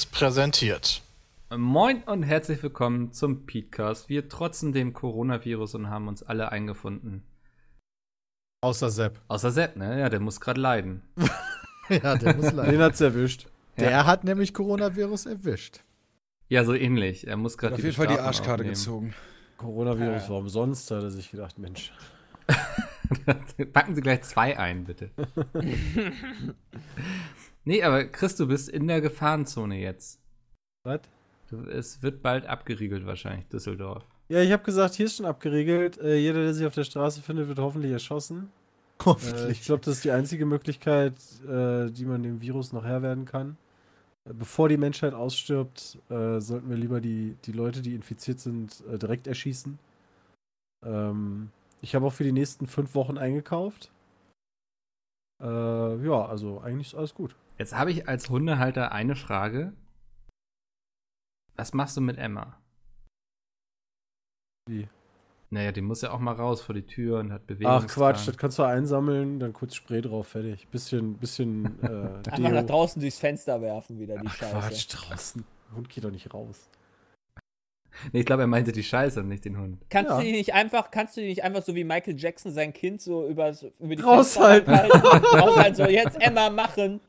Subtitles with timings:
[0.00, 1.02] Seriös präsentiert.
[1.54, 4.08] Moin und herzlich willkommen zum Podcast.
[4.08, 7.22] Wir trotzen dem Coronavirus und haben uns alle eingefunden.
[8.62, 9.20] Außer Sepp.
[9.28, 10.00] Außer Sepp, ne?
[10.00, 11.02] Ja, der muss gerade leiden.
[11.88, 12.72] ja, der muss leiden.
[12.72, 13.46] Den hat's erwischt.
[13.78, 14.06] Der ja.
[14.06, 15.80] hat nämlich Coronavirus erwischt.
[16.48, 17.26] Ja, so ähnlich.
[17.26, 18.74] Er muss gerade Auf jeden Fall die Arschkarte aufnehmen.
[18.74, 19.14] gezogen.
[19.58, 20.28] Coronavirus ja.
[20.30, 21.92] war umsonst, da hat er sich gedacht, Mensch.
[23.72, 25.10] Packen Sie gleich zwei ein, bitte.
[27.64, 30.20] nee, aber Chris, du bist in der Gefahrenzone jetzt.
[30.84, 31.00] Was?
[31.70, 34.04] Es wird bald abgeriegelt, wahrscheinlich, Düsseldorf.
[34.28, 35.98] Ja, ich habe gesagt, hier ist schon abgeriegelt.
[35.98, 38.50] Äh, jeder, der sich auf der Straße findet, wird hoffentlich erschossen.
[39.04, 39.44] Hoffentlich.
[39.44, 41.14] Äh, ich glaube, das ist die einzige Möglichkeit,
[41.48, 43.56] äh, die man dem Virus noch Herr werden kann.
[44.24, 48.84] Äh, bevor die Menschheit ausstirbt, äh, sollten wir lieber die, die Leute, die infiziert sind,
[48.92, 49.78] äh, direkt erschießen.
[50.84, 51.50] Ähm,
[51.82, 53.90] ich habe auch für die nächsten fünf Wochen eingekauft.
[55.42, 57.34] Äh, ja, also eigentlich ist alles gut.
[57.60, 59.74] Jetzt habe ich als Hundehalter eine Frage.
[61.56, 62.58] Was machst du mit Emma?
[64.66, 64.88] Wie?
[65.50, 67.70] Naja, die muss ja auch mal raus vor die Tür und hat Bewegung.
[67.70, 70.68] Ach Quatsch, das kannst du einsammeln, dann kurz Spray drauf, fertig.
[70.68, 71.78] Bisschen, bisschen.
[71.82, 71.86] Äh,
[72.30, 74.54] Einfach nach draußen durchs Fenster werfen wieder die Ach, Scheiße.
[74.54, 75.44] Quatsch, draußen.
[75.68, 76.70] Der Hund geht doch nicht raus.
[78.10, 79.84] Nee, ich glaube, er meinte die Scheiße und nicht den Hund.
[79.90, 80.16] Kannst ja.
[80.16, 83.02] du die nicht einfach, kannst du die nicht einfach so wie Michael Jackson sein Kind
[83.02, 84.72] so über, über die Raushalten.
[84.74, 87.02] Raushalten, so jetzt Emma machen.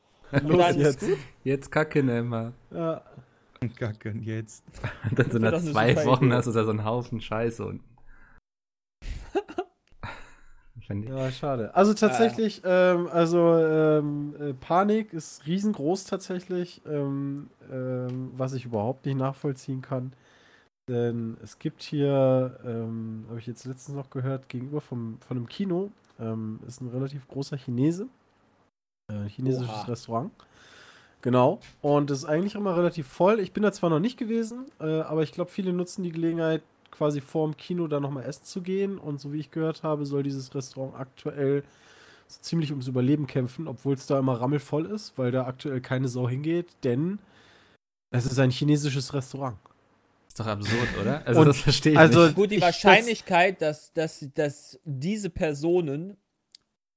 [0.44, 1.06] Los jetzt.
[1.44, 2.54] Jetzt kacken, Emma.
[2.72, 3.02] Ja.
[3.76, 4.64] Kacken jetzt.
[5.10, 6.36] Und dann so nach zwei Wochen Idee.
[6.36, 7.84] hast du da so einen Haufen Scheiße unten.
[11.08, 11.74] ja, schade.
[11.76, 12.94] Also tatsächlich, äh.
[12.94, 19.82] ähm, also ähm, äh, Panik ist riesengroß tatsächlich, ähm, ähm was ich überhaupt nicht nachvollziehen
[19.82, 20.14] kann.
[20.90, 25.48] Denn es gibt hier, ähm, habe ich jetzt letztens noch gehört, gegenüber vom, von einem
[25.48, 28.08] Kino, ähm, ist ein relativ großer Chinese.
[29.12, 29.84] Äh, chinesisches Oha.
[29.84, 30.32] Restaurant.
[31.22, 31.60] Genau.
[31.82, 33.40] Und es ist eigentlich immer relativ voll.
[33.40, 36.64] Ich bin da zwar noch nicht gewesen, äh, aber ich glaube, viele nutzen die Gelegenheit,
[36.90, 38.98] quasi vorm Kino da nochmal essen zu gehen.
[38.98, 41.64] Und so wie ich gehört habe, soll dieses Restaurant aktuell
[42.28, 46.08] so ziemlich ums Überleben kämpfen, obwohl es da immer rammelvoll ist, weil da aktuell keine
[46.08, 47.20] Sau hingeht, denn
[48.10, 49.58] es ist ein chinesisches Restaurant.
[50.28, 51.26] Ist doch absurd, oder?
[51.26, 52.36] Also, und, das verstehe ich also nicht.
[52.36, 56.18] Gut, die Wahrscheinlichkeit, dass, dass, dass diese Personen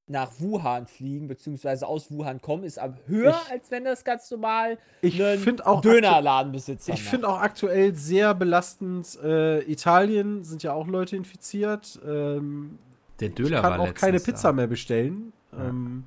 [0.06, 4.31] nach Wuhan fliegen, beziehungsweise aus Wuhan kommen, ist ab höher, ich, als wenn das ganz
[4.31, 5.22] normal ich
[5.65, 11.98] auch Dönerladenbesitzer Ich finde auch aktuell sehr belastend, äh, Italien sind ja auch Leute infiziert.
[12.06, 12.78] Ähm,
[13.20, 14.53] Der Döner ich kann auch keine Pizza da.
[14.53, 15.32] mehr bestellen.
[15.53, 15.69] Ja.
[15.69, 16.04] Ähm,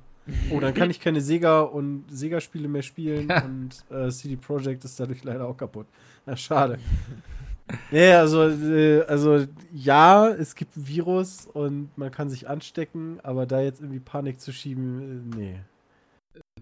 [0.50, 5.00] oh, dann kann ich keine Sega und Sega-Spiele mehr spielen und äh, CD Projekt ist
[5.00, 5.86] dadurch leider auch kaputt.
[6.24, 6.78] Na, schade.
[7.90, 13.46] Ja, also, äh, also ja, es gibt ein Virus und man kann sich anstecken, aber
[13.46, 15.60] da jetzt irgendwie Panik zu schieben, äh, nee.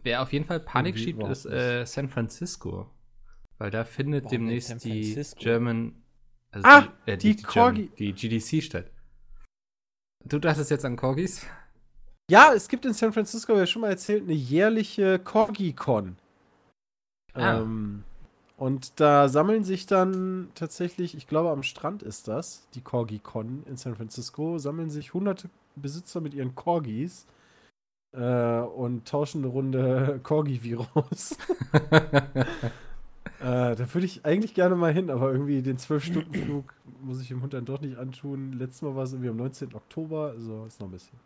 [0.03, 2.91] Wer auf jeden Fall Panik schiebt, ist äh, San Francisco.
[3.59, 6.03] Weil da findet Warum demnächst die German.
[6.50, 7.91] Also ah, die, äh, die, die, Corgi.
[7.99, 8.91] die GDC statt.
[10.25, 11.47] Du dachtest jetzt an Corgis?
[12.31, 16.16] Ja, es gibt in San Francisco, ja schon mal erzählt, eine jährliche Corgi-Con.
[17.34, 17.61] Ah.
[17.61, 18.05] Ähm,
[18.56, 23.77] und da sammeln sich dann tatsächlich, ich glaube am Strand ist das, die Corgi-Con in
[23.77, 27.27] San Francisco, sammeln sich hunderte Besitzer mit ihren Corgis
[28.12, 31.37] äh, und tauschen eine Runde Corgi-Virus.
[31.91, 32.47] äh,
[33.41, 36.72] da würde ich eigentlich gerne mal hin, aber irgendwie den 12-Stunden-Flug
[37.03, 38.55] muss ich dem Hund dann doch nicht antun.
[38.55, 39.75] Letztes Mal war es irgendwie am 19.
[39.75, 41.19] Oktober, also ist noch ein bisschen.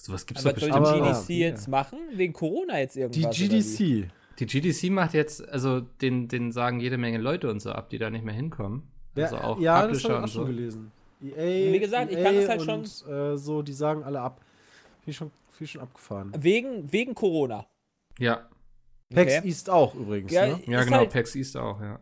[0.00, 0.76] So was gibt's aber doch bestimmt.
[0.76, 1.48] Aber, die GDC ja.
[1.48, 1.98] jetzt machen?
[2.12, 3.36] Wegen Corona jetzt irgendwas?
[3.36, 4.10] Die GDC.
[4.38, 7.98] Die GDC macht jetzt, also den, den sagen jede Menge Leute und so ab, die
[7.98, 8.84] da nicht mehr hinkommen.
[9.16, 10.44] Also ja, auch ja das habe ich auch schon so.
[10.44, 10.92] gelesen.
[11.20, 13.12] EA, Wie gesagt, EA ich kann das halt und, schon.
[13.12, 14.40] Äh, so, die sagen alle ab.
[15.04, 16.32] Viel schon, viel schon abgefahren.
[16.38, 17.66] Wegen, wegen Corona.
[18.18, 18.48] Ja.
[19.12, 19.48] PAX okay.
[19.48, 20.32] East auch übrigens.
[20.32, 20.60] Ja, ne?
[20.66, 21.98] ja genau, halt, PAX East auch, ja.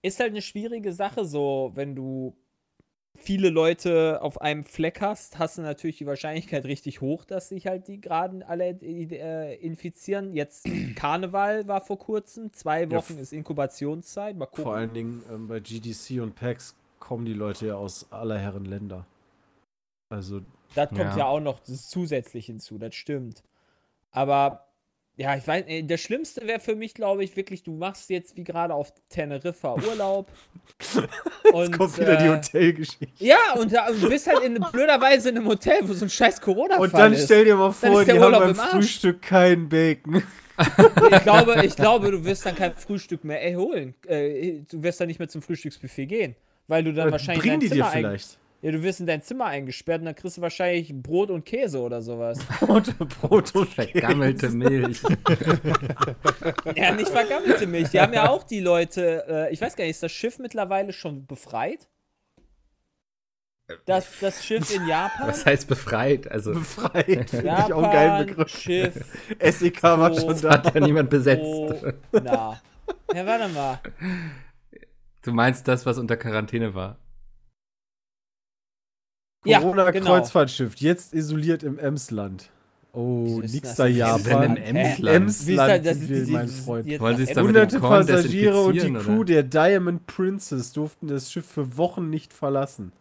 [0.00, 2.36] Ist halt eine schwierige Sache, so, wenn du
[3.18, 7.66] viele Leute auf einem Fleck hast, hast du natürlich die Wahrscheinlichkeit richtig hoch, dass sich
[7.66, 10.32] halt die gerade alle äh, infizieren.
[10.32, 10.66] Jetzt
[10.96, 14.36] Karneval war vor kurzem, zwei Wochen ja, ist Inkubationszeit.
[14.36, 14.64] Mal gucken.
[14.64, 18.64] Vor allen Dingen ähm, bei GDC und PAX kommen die Leute ja aus aller Herren
[18.64, 19.06] Länder.
[20.08, 20.40] Also.
[20.74, 23.42] Das kommt ja, ja auch noch zusätzlich hinzu, das stimmt.
[24.10, 24.67] Aber
[25.18, 28.44] ja, ich weiß, das Schlimmste wäre für mich, glaube ich, wirklich, du machst jetzt wie
[28.44, 30.30] gerade auf Teneriffa Urlaub.
[31.52, 33.08] und, jetzt kommt wieder äh, die Hotelgeschichte.
[33.24, 36.76] Ja, und, du bist halt in blöderweise in einem Hotel, wo so ein scheiß corona
[36.76, 36.80] ist.
[36.80, 40.22] Und dann stell dir mal vor, die haben beim Frühstück kein Bacon.
[41.10, 43.94] ich, glaube, ich glaube, du wirst dann kein Frühstück mehr erholen.
[44.06, 46.36] Äh, du wirst dann nicht mehr zum Frühstücksbuffet gehen.
[46.68, 47.42] Weil du dann Oder wahrscheinlich.
[47.42, 48.38] Bringen die dir vielleicht.
[48.60, 51.80] Ja, du wirst in dein Zimmer eingesperrt und dann kriegst du wahrscheinlich Brot und Käse
[51.80, 52.38] oder sowas.
[52.60, 55.00] Brot, Brot und Vergammelte Milch.
[56.74, 57.90] ja, nicht vergammelte Milch.
[57.90, 60.92] Die haben ja auch die Leute, äh, ich weiß gar nicht, ist das Schiff mittlerweile
[60.92, 61.88] schon befreit?
[63.84, 65.28] Das, das Schiff in Japan?
[65.28, 66.28] Was heißt befreit?
[66.28, 67.30] Also befreit.
[67.30, 68.48] Finde ich auch einen geilen Begriff.
[68.48, 69.04] Schiff.
[69.40, 70.50] SEK war schon da.
[70.54, 71.44] Hat ja niemand besetzt.
[71.44, 71.74] Oh,
[72.12, 72.60] na.
[73.14, 73.78] Ja, warte mal.
[75.22, 76.98] Du meinst das, was unter Quarantäne war?
[79.48, 80.90] Corona-Kreuzfahrtschiff, genau.
[80.90, 82.50] jetzt isoliert im Emsland.
[82.92, 84.56] Oh, nix da Japan.
[84.56, 85.16] Im Emsland.
[85.16, 87.00] Emsland sind wir, mein Freund.
[87.00, 92.10] Wollen Sie Hunderte Passagiere und die Crew der Diamond Princess durften das Schiff für Wochen
[92.10, 92.92] nicht verlassen.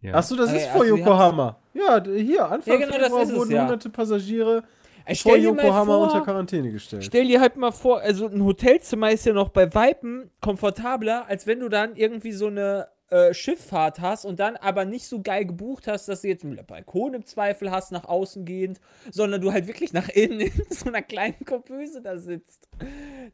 [0.00, 0.14] Ja.
[0.14, 1.56] Achso, das ist vor also Yokohama.
[1.72, 3.62] Ja, hier, Anfang ja, genau, Februar wurden ja.
[3.62, 4.62] hunderte Passagiere
[5.06, 7.04] ich vor Yokohama vor, unter Quarantäne gestellt.
[7.04, 11.46] Stell dir halt mal vor, also ein Hotelzimmer ist ja noch bei Weipen komfortabler, als
[11.46, 15.44] wenn du dann irgendwie so eine äh, Schifffahrt hast und dann aber nicht so geil
[15.44, 18.80] gebucht hast, dass du jetzt einen Balkon im Zweifel hast, nach außen gehend,
[19.10, 22.66] sondern du halt wirklich nach innen in so einer kleinen Korböse da sitzt.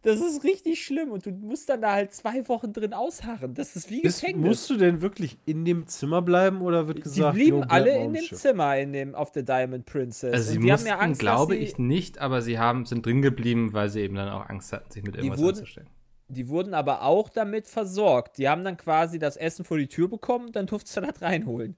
[0.02, 3.54] Das ist richtig schlimm und du musst dann da halt zwei Wochen drin ausharren.
[3.54, 4.44] Das ist wie Gefängnis.
[4.44, 8.12] Musst du denn wirklich in dem Zimmer bleiben oder wird gesagt, Die blieben alle in
[8.12, 10.32] dem Zimmer in dem, auf der Diamond Princess.
[10.32, 13.06] Also sie und die mussten, haben ja Angst, glaube ich nicht, aber sie haben, sind
[13.06, 15.88] drin geblieben, weil sie eben dann auch Angst hatten, sich mit irgendwas wurden, anzustellen
[16.30, 18.38] die wurden aber auch damit versorgt.
[18.38, 21.76] Die haben dann quasi das Essen vor die Tür bekommen, dann durftest du das reinholen.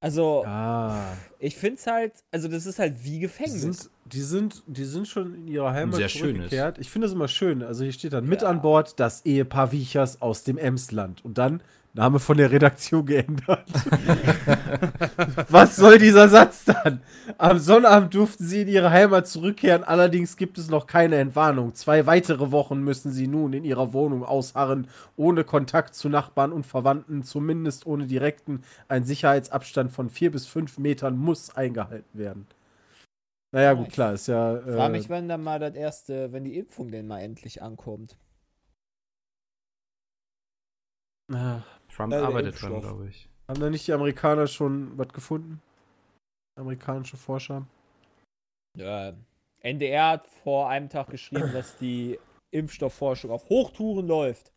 [0.00, 1.16] Also, ah.
[1.40, 3.60] ich finde es halt, also das ist halt wie Gefängnis.
[3.60, 6.78] Die sind, die sind, die sind schon in ihrer Heimat Sehr zurückgekehrt.
[6.78, 7.64] Ich finde das immer schön.
[7.64, 8.30] Also hier steht dann ja.
[8.30, 11.24] mit an Bord das Ehepaar Wiechers aus dem Emsland.
[11.24, 11.62] Und dann
[11.98, 13.64] Name von der Redaktion geändert.
[15.48, 17.02] Was soll dieser Satz dann?
[17.38, 21.74] Am Sonnabend durften sie in ihre Heimat zurückkehren, allerdings gibt es noch keine Entwarnung.
[21.74, 24.86] Zwei weitere Wochen müssen sie nun in ihrer Wohnung ausharren,
[25.16, 28.62] ohne Kontakt zu Nachbarn und Verwandten, zumindest ohne direkten.
[28.86, 32.46] Ein Sicherheitsabstand von vier bis fünf Metern muss eingehalten werden.
[33.50, 34.60] Naja, gut, klar, ist ja.
[34.60, 37.60] Ich äh, frage mich, wenn dann mal das erste, wenn die Impfung denn mal endlich
[37.60, 38.16] ankommt.
[41.32, 43.28] Ach, Trump ja, arbeitet dran, glaube ich.
[43.48, 45.60] Haben da nicht die Amerikaner schon was gefunden?
[46.56, 47.66] Amerikanische Forscher?
[48.76, 49.14] Ja,
[49.60, 52.18] NDR hat vor einem Tag geschrieben, dass die
[52.52, 54.52] Impfstoffforschung auf Hochtouren läuft.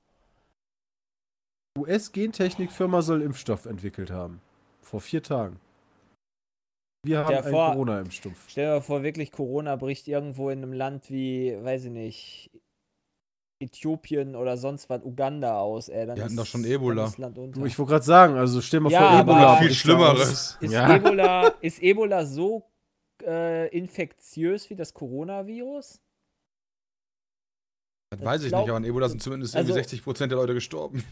[1.79, 4.39] US-Gentechnikfirma soll Impfstoff entwickelt haben.
[4.81, 5.59] Vor vier Tagen.
[7.03, 8.45] Wir haben einen Corona-Impfstoff.
[8.49, 12.51] Stell dir vor, wirklich Corona bricht irgendwo in einem Land wie, weiß ich nicht,
[13.61, 16.05] Äthiopien oder sonst was, Uganda aus, ey.
[16.05, 17.07] Dann Die hatten doch schon Ebola.
[17.07, 19.55] ich wollte gerade sagen, also stell mal ja, vor, Ebola.
[19.57, 20.57] Viel Schlimmeres.
[20.59, 20.95] Ist, ja.
[20.95, 22.63] Ebola, ist Ebola so
[23.25, 26.01] äh, infektiös wie das Coronavirus?
[28.09, 30.53] Das, das weiß ich glaub, nicht, aber an Ebola sind zumindest also, 60% der Leute
[30.53, 31.03] gestorben.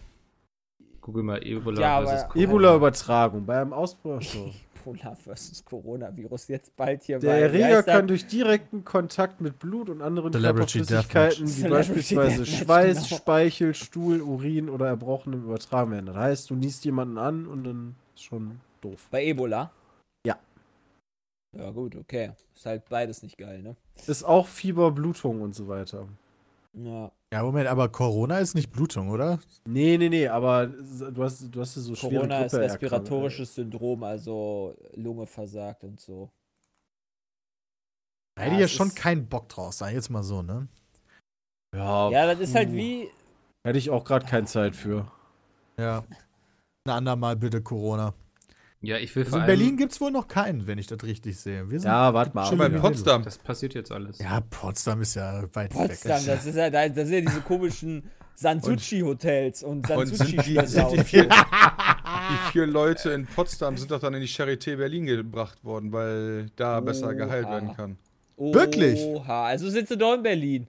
[1.02, 4.22] Google mal Ebola ja, Ebola-Übertragung bei einem Ausbruch.
[4.80, 10.02] Ebola versus Coronavirus jetzt bald hier Der Erreger kann durch direkten Kontakt mit Blut und
[10.02, 13.18] anderen Körperflüssigkeiten, wie beispielsweise Schweiß, genau.
[13.18, 16.08] Speichel, Stuhl, Urin oder Erbrochenem übertragen werden.
[16.08, 19.07] Das heißt, du niest jemanden an und dann ist schon doof.
[19.12, 19.71] Bei Ebola?
[20.26, 20.38] Ja.
[21.57, 22.31] Ja, gut, okay.
[22.56, 23.76] Ist halt beides nicht geil, ne?
[24.07, 26.07] Ist auch Fieber, Blutung und so weiter.
[26.74, 27.12] Ja.
[27.31, 29.40] Ja, Moment, aber Corona ist nicht Blutung, oder?
[29.66, 34.76] Nee, nee, nee, aber du hast, du hast so schwere Corona ist respiratorisches Syndrom, also
[34.95, 36.31] Lunge versagt und so.
[38.36, 40.68] Da hätte ich ja schon keinen Bock drauf, sag ich jetzt mal so, ne?
[41.76, 43.09] Ja, ja das ist halt wie.
[43.64, 45.12] Hätte ich auch gerade keine Zeit für.
[45.78, 46.04] Ja.
[46.86, 48.16] Ein andermal bitte Corona.
[48.81, 51.38] Ja, ich will also In Berlin gibt es wohl noch keinen, wenn ich das richtig
[51.38, 51.66] sehe.
[51.69, 52.45] ja, warte mal.
[52.45, 53.24] Schon bei Potsdam.
[53.24, 54.19] Das passiert jetzt alles.
[54.19, 55.90] Ja, Potsdam ist ja weit Potsdam, weg.
[55.90, 58.04] Potsdam, das, ist ja, das sind ja diese komischen
[58.36, 60.90] Sansuchi-Hotels und Sansuchi-Schlösser.
[60.92, 65.06] Die, die, vier, die vier Leute in Potsdam sind doch dann in die Charité Berlin
[65.06, 66.80] gebracht worden, weil da Oha.
[66.80, 67.98] besser geheilt werden kann.
[68.38, 68.54] Oha.
[68.54, 69.06] Wirklich?
[69.28, 70.68] Also sind sie doch in Berlin.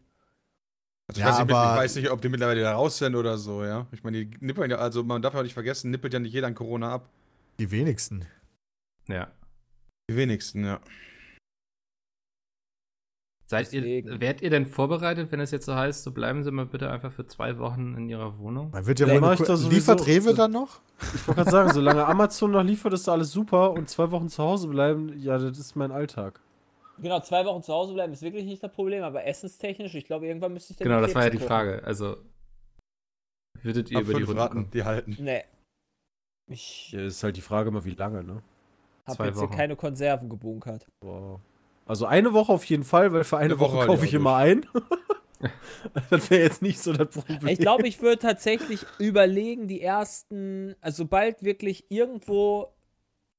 [1.06, 3.38] Also ich, ja, weiß nicht, ich, weiß nicht, ob die mittlerweile da raus sind oder
[3.38, 3.86] so, ja.
[3.92, 6.48] Ich meine, die nippeln ja, also man darf ja nicht vergessen, nippelt ja nicht jeder
[6.48, 7.08] an Corona ab.
[7.58, 8.26] Die wenigsten.
[9.08, 9.30] Ja.
[10.10, 10.80] Die wenigsten, ja.
[13.50, 13.82] Seid ihr,
[14.20, 17.12] werdet ihr denn vorbereitet, wenn es jetzt so heißt, so bleiben Sie mal bitte einfach
[17.12, 18.70] für zwei Wochen in Ihrer Wohnung?
[18.70, 20.80] Man wird ja wohl liefert Rewe dann noch?
[21.14, 24.40] Ich wollte gerade sagen, solange Amazon noch liefert, ist alles super und zwei Wochen zu
[24.40, 26.38] Hause bleiben, ja, das ist mein Alltag.
[26.98, 30.28] Genau, zwei Wochen zu Hause bleiben ist wirklich nicht das Problem, aber essenstechnisch, ich glaube,
[30.28, 31.82] irgendwann müsste ich dann Genau, das war ja die Frage.
[31.82, 32.18] Also,
[33.62, 35.16] würdet ihr Ab über die Runde Raten, die halten?
[35.18, 35.42] Nee,
[36.50, 38.42] ich ja, ist halt die Frage immer, wie lange, ne?
[39.06, 39.48] Hab Zwei jetzt Wochen.
[39.48, 40.86] hier keine Konserven gebunkert.
[41.00, 41.40] Wow.
[41.86, 44.36] Also eine Woche auf jeden Fall, weil für eine, eine Woche, Woche kaufe ich immer
[44.36, 44.66] ein.
[46.10, 47.46] das wäre jetzt nicht so das Problem.
[47.48, 52.68] Ich glaube, ich würde tatsächlich überlegen, die ersten, also sobald wirklich irgendwo,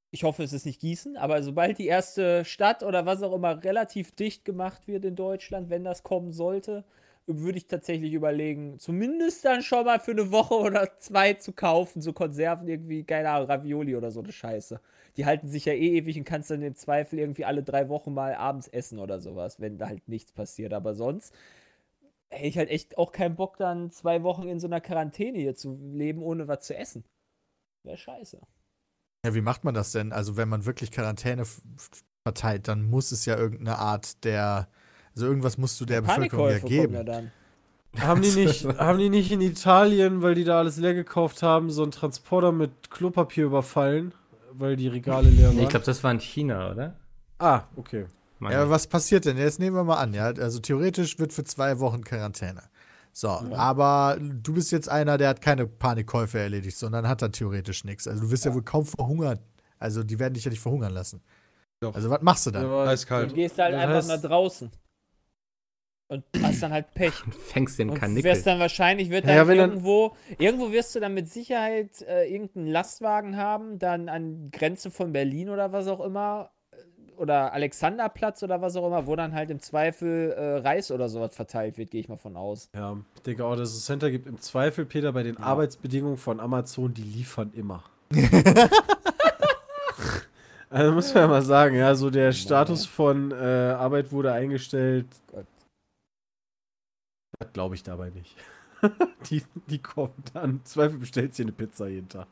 [0.10, 3.64] ich hoffe, es ist nicht Gießen, aber sobald die erste Stadt oder was auch immer
[3.64, 6.84] relativ dicht gemacht wird in Deutschland, wenn das kommen sollte,
[7.28, 12.02] würde ich tatsächlich überlegen, zumindest dann schon mal für eine Woche oder zwei zu kaufen,
[12.02, 14.80] so Konserven irgendwie, keine Ahnung, Ravioli oder so eine Scheiße.
[15.18, 18.14] Die halten sich ja eh ewig und kannst dann im Zweifel irgendwie alle drei Wochen
[18.14, 20.74] mal abends essen oder sowas, wenn da halt nichts passiert.
[20.74, 21.34] Aber sonst
[22.30, 25.56] hätte ich halt echt auch keinen Bock, dann zwei Wochen in so einer Quarantäne hier
[25.56, 27.04] zu leben, ohne was zu essen.
[27.84, 28.40] Wäre scheiße.
[29.26, 30.14] Ja, wie macht man das denn?
[30.14, 31.44] Also, wenn man wirklich Quarantäne
[32.24, 34.68] verteilt, dann muss es ja irgendeine Art der
[35.16, 36.94] also irgendwas musst du der Bevölkerung ja geben.
[36.94, 37.32] Ja dann.
[38.00, 41.70] haben, die nicht, haben die nicht in Italien, weil die da alles leer gekauft haben,
[41.70, 44.14] so einen Transporter mit Klopapier überfallen,
[44.54, 45.58] weil die Regale leer waren?
[45.58, 46.96] Nee, ich glaube, das war in China, oder?
[47.40, 48.06] Ah, okay.
[48.40, 49.38] Meine ja, was passiert denn?
[49.38, 50.26] Jetzt nehmen wir mal an, ja.
[50.26, 52.64] Also theoretisch wird für zwei Wochen Quarantäne.
[53.14, 53.56] So, ja.
[53.56, 58.08] aber du bist jetzt einer, der hat keine Panikkäufe erledigt, sondern hat da theoretisch nichts.
[58.08, 58.52] Also du wirst ja.
[58.52, 59.40] ja wohl kaum verhungern.
[59.80, 61.22] Also die werden dich ja nicht verhungern lassen.
[61.82, 61.94] Doch.
[61.94, 62.64] Also was machst du dann?
[62.64, 63.32] Ja, Eiskalt.
[63.32, 64.72] Du gehst halt das einfach heißt, nach draußen.
[66.12, 67.26] Und hast dann halt Pech.
[67.26, 68.30] Und fängst den Kanickel.
[68.30, 72.68] wirst dann wahrscheinlich, wird dann ja, irgendwo, irgendwo wirst du dann mit Sicherheit äh, irgendeinen
[72.68, 76.76] Lastwagen haben, dann an Grenze von Berlin oder was auch immer, äh,
[77.16, 81.34] oder Alexanderplatz oder was auch immer, wo dann halt im Zweifel äh, Reis oder sowas
[81.34, 82.68] verteilt wird, gehe ich mal von aus.
[82.76, 85.44] Ja, ich denke auch, dass es Center gibt im Zweifel, Peter, bei den ja.
[85.44, 87.86] Arbeitsbedingungen von Amazon, die liefern immer.
[90.70, 95.06] also muss man ja mal sagen, ja, so der Status von äh, Arbeit wurde eingestellt.
[97.54, 98.36] Glaube ich dabei nicht.
[99.30, 100.62] die, die kommt dann.
[100.64, 102.28] Zweifel bestellt sie eine Pizza jeden Tag.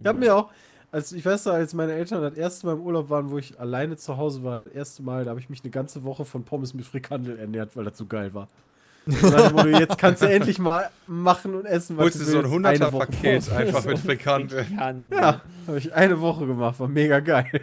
[0.00, 0.50] Ich habe mir auch,
[0.90, 3.96] als ich weiß als meine Eltern das erste Mal im Urlaub waren, wo ich alleine
[3.96, 6.74] zu Hause war, das erste Mal, da habe ich mich eine ganze Woche von Pommes
[6.74, 8.48] mit Frikandel ernährt, weil das so geil war.
[9.06, 12.90] Wurde, jetzt kannst du endlich mal machen und essen, was Holst du so ein 100er
[12.90, 14.66] Paket einfach mit Frikandel.
[15.10, 17.62] Ja, habe ich eine Woche gemacht, war mega geil.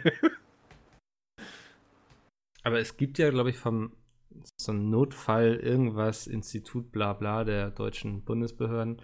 [2.64, 3.92] Aber es gibt ja, glaube ich, vom
[4.56, 9.02] so ein Notfall, irgendwas, Institut, bla bla der deutschen Bundesbehörden.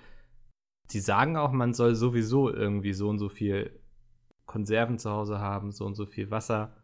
[0.90, 3.80] Die sagen auch, man soll sowieso irgendwie so und so viel
[4.46, 6.76] Konserven zu Hause haben, so und so viel Wasser.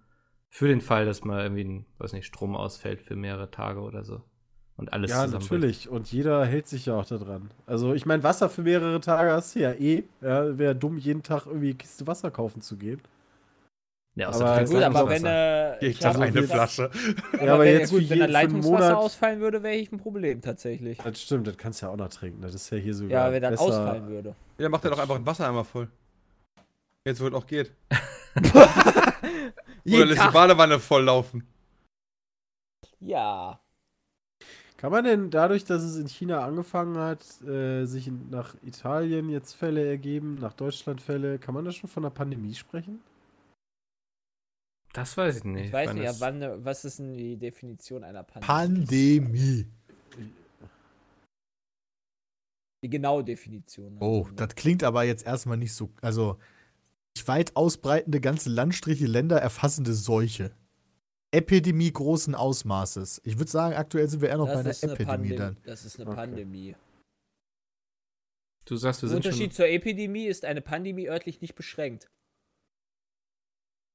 [0.48, 4.04] Für den Fall, dass mal irgendwie ein, weiß nicht, Strom ausfällt für mehrere Tage oder
[4.04, 4.22] so.
[4.76, 5.88] Und alles Ja, natürlich.
[5.88, 7.50] Und jeder hält sich ja auch daran.
[7.66, 10.04] Also, ich meine, Wasser für mehrere Tage hast du ja eh.
[10.22, 13.00] Ja, Wäre dumm, jeden Tag irgendwie eine Kiste Wasser kaufen zu gehen.
[14.18, 16.90] Ja, aus aber, gut, aber wenn äh, ich habe eine Flasche.
[17.40, 20.98] Ja, aber, jetzt gut, wenn ein Leitungswasser ausfallen würde, wäre ich ein Problem tatsächlich.
[20.98, 22.42] Das stimmt, das kannst du ja auch noch trinken.
[22.42, 23.26] Das ist ja hier sogar.
[23.26, 24.34] Ja, wenn dann ausfallen würde.
[24.58, 25.86] Ja, macht er doch einfach ein Wasser einmal voll.
[27.04, 27.70] Jetzt, wo es auch geht.
[29.86, 31.46] Oder lässt die Badewanne voll laufen.
[32.98, 33.60] Ja.
[34.78, 39.54] Kann man denn dadurch, dass es in China angefangen hat, äh, sich nach Italien jetzt
[39.54, 43.00] Fälle ergeben, nach Deutschland Fälle, kann man da schon von einer Pandemie sprechen?
[44.92, 45.66] Das weiß ich nicht.
[45.66, 49.20] Ich weiß nicht, ja, wann, was ist denn die Definition einer Pandemie?
[49.20, 49.66] Pandemie.
[52.82, 53.94] Die genaue Definition.
[53.94, 54.34] Also, oh, ne?
[54.36, 55.90] das klingt aber jetzt erstmal nicht so.
[56.00, 56.38] Also,
[57.26, 60.52] weit ausbreitende ganze Landstriche, Länder erfassende Seuche.
[61.30, 63.20] Epidemie großen Ausmaßes.
[63.24, 65.56] Ich würde sagen, aktuell sind wir eher noch das bei einer Epidemie Pandem dann.
[65.64, 66.16] Das ist eine okay.
[66.16, 66.76] Pandemie.
[68.64, 72.10] Du sagst, wir Der sind Unterschied zur Epidemie ist eine Pandemie örtlich nicht beschränkt.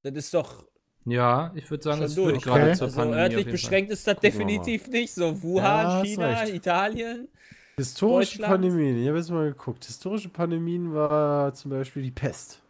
[0.04, 0.68] Das ist doch
[1.06, 2.76] ja, ich würde sagen, es wird gerade okay.
[2.76, 5.42] zur also Pandemie örtlich beschränkt ist das definitiv nicht so.
[5.42, 7.28] Wuhan, ja, China, Italien.
[7.78, 9.84] Historische Pandemien, ich habe jetzt mal geguckt.
[9.86, 12.62] Historische Pandemien war zum Beispiel die Pest.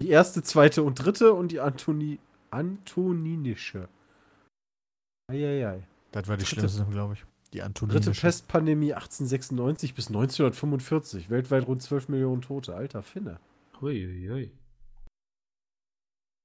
[0.00, 2.18] Die erste, zweite und dritte und die Antoni
[2.50, 3.88] Antoninische.
[5.30, 5.82] Eieiei.
[6.12, 7.24] Das war die schlimmste, glaube ich.
[7.52, 8.04] Die Antoninische.
[8.04, 11.28] Dritte Pestpandemie 1896 bis 1945.
[11.28, 12.74] Weltweit rund 12 Millionen Tote.
[12.74, 13.38] Alter Finne.
[13.80, 14.28] Huiuiui.
[14.28, 14.52] Ui, ui.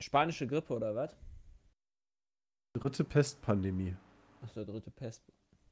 [0.04, 1.16] Spanische Grippe oder was?
[2.78, 3.96] Dritte Pestpandemie.
[4.42, 5.24] Achso, dritte Pest.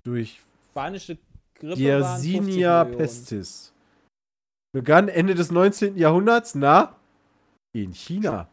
[0.03, 1.17] Durch Spanische
[1.55, 1.79] Grippe.
[1.81, 3.73] Yersinia pestis.
[4.73, 5.97] Begann Ende des 19.
[5.97, 6.95] Jahrhunderts, na?
[7.73, 8.47] In China.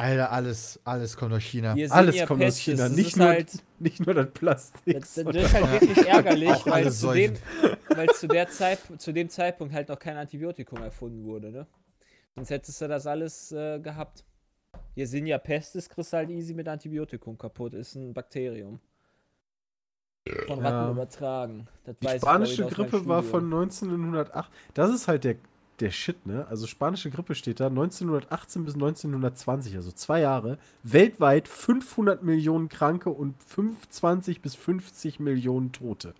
[0.00, 1.74] Alter, alles, alles kommt aus China.
[1.74, 2.74] Yersinia alles kommt pestis.
[2.74, 5.00] aus China, nicht nur, halt, nicht nur das Plastik.
[5.00, 7.34] Das, das ist halt wirklich ärgerlich, weil, zu dem,
[7.88, 11.66] weil zu, der Zeit, zu dem Zeitpunkt halt noch kein Antibiotikum erfunden wurde, ne?
[12.36, 14.24] Sonst hättest du das alles äh, gehabt.
[15.26, 17.74] Ja Pestis, kriegst halt easy mit Antibiotikum kaputt.
[17.74, 18.80] Ist ein Bakterium.
[20.46, 20.90] Von Ratten ja.
[20.90, 21.68] übertragen.
[21.84, 24.50] Das die spanische ich, Grippe war von 1908.
[24.74, 25.36] Das ist halt der
[25.80, 26.46] der Shit, ne?
[26.48, 30.58] Also spanische Grippe steht da 1918 bis 1920, also zwei Jahre.
[30.82, 36.14] Weltweit 500 Millionen Kranke und 25 bis 50 Millionen Tote.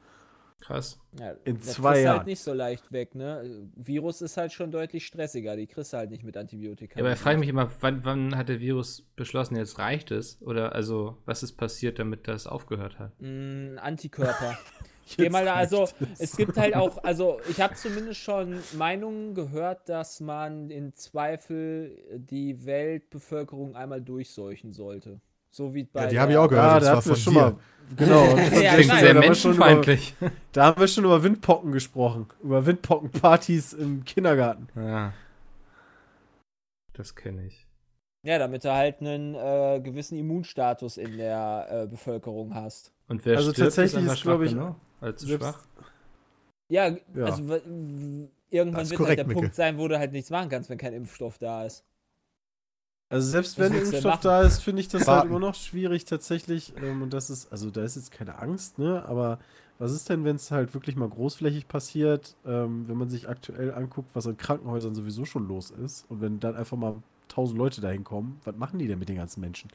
[0.60, 1.00] Krass.
[1.18, 2.18] Ja, In das zwei du Jahren.
[2.18, 3.68] halt nicht so leicht weg, ne?
[3.76, 6.98] Virus ist halt schon deutlich stressiger, die kriegst du halt nicht mit Antibiotika.
[6.98, 10.40] Ja, aber ich frage mich immer, wann, wann hat der Virus beschlossen, jetzt reicht es?
[10.42, 13.12] Oder also, was ist passiert, damit das aufgehört hat?
[13.20, 14.58] Mm, Antikörper.
[15.16, 15.88] Geh mal da, also
[16.18, 21.96] es gibt halt auch, also ich habe zumindest schon Meinungen gehört, dass man in Zweifel
[22.14, 25.20] die Weltbevölkerung einmal durchseuchen sollte.
[25.50, 26.66] So wie bei Ja, die habe ich auch gehört.
[26.66, 27.40] Ja, das da war von schon dir.
[27.40, 27.56] mal.
[27.96, 28.36] Genau.
[28.36, 30.14] Ja, Klingt sehr da, haben wir schon über, menschenfeindlich.
[30.52, 32.26] da haben wir schon über Windpocken gesprochen.
[32.42, 34.68] Über Windpockenpartys im Kindergarten.
[34.76, 35.14] Ja.
[36.92, 37.66] Das kenne ich.
[38.24, 42.92] Ja, damit du halt einen äh, gewissen Immunstatus in der äh, Bevölkerung hast.
[43.08, 44.76] Und wer Also stirbt, tatsächlich ist, glaub schwach ich, genug?
[45.00, 45.64] Als schwach?
[46.68, 47.24] Ja, Ja.
[47.24, 47.42] also
[48.50, 49.40] irgendwann Das wird korrekt, halt der Micke.
[49.40, 51.84] Punkt sein, wo du halt nichts machen kannst, wenn kein Impfstoff da ist.
[53.10, 55.30] Also selbst wenn Impfstoff da ist, finde ich das halt Warten.
[55.30, 56.74] immer noch schwierig tatsächlich.
[56.82, 59.02] Ähm, und das ist, also da ist jetzt keine Angst, ne?
[59.06, 59.38] Aber
[59.78, 63.72] was ist denn, wenn es halt wirklich mal großflächig passiert, ähm, wenn man sich aktuell
[63.72, 66.96] anguckt, was in Krankenhäusern sowieso schon los ist und wenn dann einfach mal
[67.28, 69.70] tausend Leute dahin kommen, was machen die denn mit den ganzen Menschen?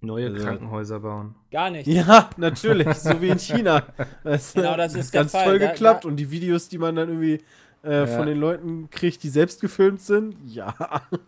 [0.00, 1.34] Neue Also- Krankenhäuser bauen.
[1.50, 1.86] Gar nicht.
[1.86, 3.84] Ja, natürlich, so wie in China.
[4.24, 5.44] Das Genau, das ist der ganz Fall.
[5.44, 7.40] toll Da- geklappt da- und die Videos, die man dann irgendwie
[7.84, 8.06] äh, Ja.
[8.06, 10.74] von den Leuten kriegt, die selbst gefilmt sind, ja.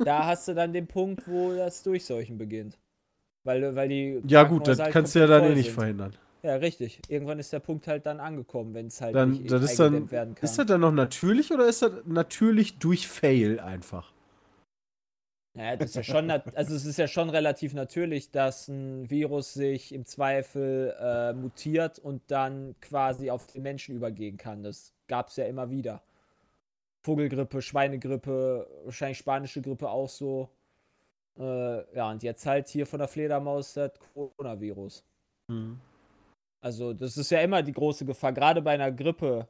[0.04, 2.78] Da hast du dann den Punkt, wo das Durchseuchen beginnt.
[3.44, 4.22] Weil, weil die.
[4.26, 5.74] Ja gut, das halt kannst du ja dann eh nicht sind.
[5.74, 6.12] verhindern.
[6.42, 7.00] Ja, richtig.
[7.08, 10.10] Irgendwann ist der Punkt halt dann angekommen, wenn es halt Dann, nicht das ist dann,
[10.10, 10.44] werden kann.
[10.44, 14.12] ist das dann noch natürlich oder ist das natürlich durch Fail einfach?
[15.56, 19.54] Ja, das ist ja schon, also es ist ja schon relativ natürlich, dass ein Virus
[19.54, 24.64] sich im Zweifel äh, mutiert und dann quasi auf den Menschen übergehen kann.
[24.64, 26.02] Das gab es ja immer wieder.
[27.04, 30.48] Vogelgrippe, Schweinegrippe, wahrscheinlich spanische Grippe auch so.
[31.38, 35.04] Äh, ja, und jetzt halt hier von der Fledermaus das Coronavirus.
[36.60, 38.32] Also, das ist ja immer die große Gefahr.
[38.32, 39.46] Gerade bei einer Grippe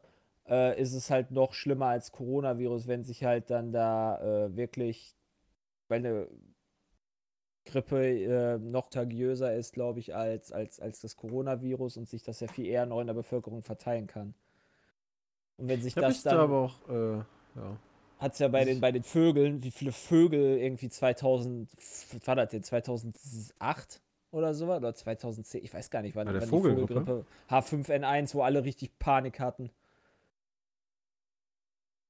[0.48, 5.14] äh, ist es halt noch schlimmer als Coronavirus, wenn sich halt dann da äh, wirklich,
[5.86, 6.28] weil eine
[7.66, 12.40] Grippe äh, noch tagiöser ist, glaube ich, als, als, als das Coronavirus und sich das
[12.40, 14.34] ja viel eher noch in der Bevölkerung verteilen kann.
[15.56, 16.40] Und wenn sich das mich da dann.
[16.40, 17.76] aber auch, äh, ja.
[18.18, 22.36] hat es ja bei den, bei den Vögeln, wie viele Vögel irgendwie 2000, was war
[22.36, 26.86] das denn, 2008 oder so oder 2010, ich weiß gar nicht, wann, wann Vogelgrippe?
[26.86, 29.70] die Vogelgrippe H5N1, wo alle richtig Panik hatten.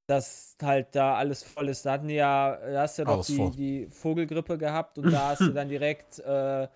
[0.07, 1.87] Dass halt da alles voll ist.
[1.87, 5.29] Da hatten die ja, da hast du ja noch die, die Vogelgrippe gehabt und da
[5.29, 6.69] hast du dann direkt äh,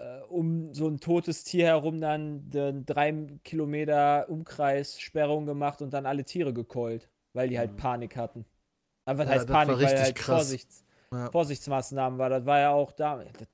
[0.00, 3.12] äh, um so ein totes Tier herum dann den drei
[3.44, 8.44] Kilometer Umkreis Sperrung gemacht und dann alle Tiere gekeult, weil die halt Panik hatten.
[9.04, 10.36] Aber was Ja, heißt das war Panik, weil halt krass.
[10.36, 11.30] Vorsichts, Ja.
[11.30, 12.28] Vorsichtsmaßnahmen war.
[12.30, 13.16] Das war ja auch da.
[13.24, 13.48] Das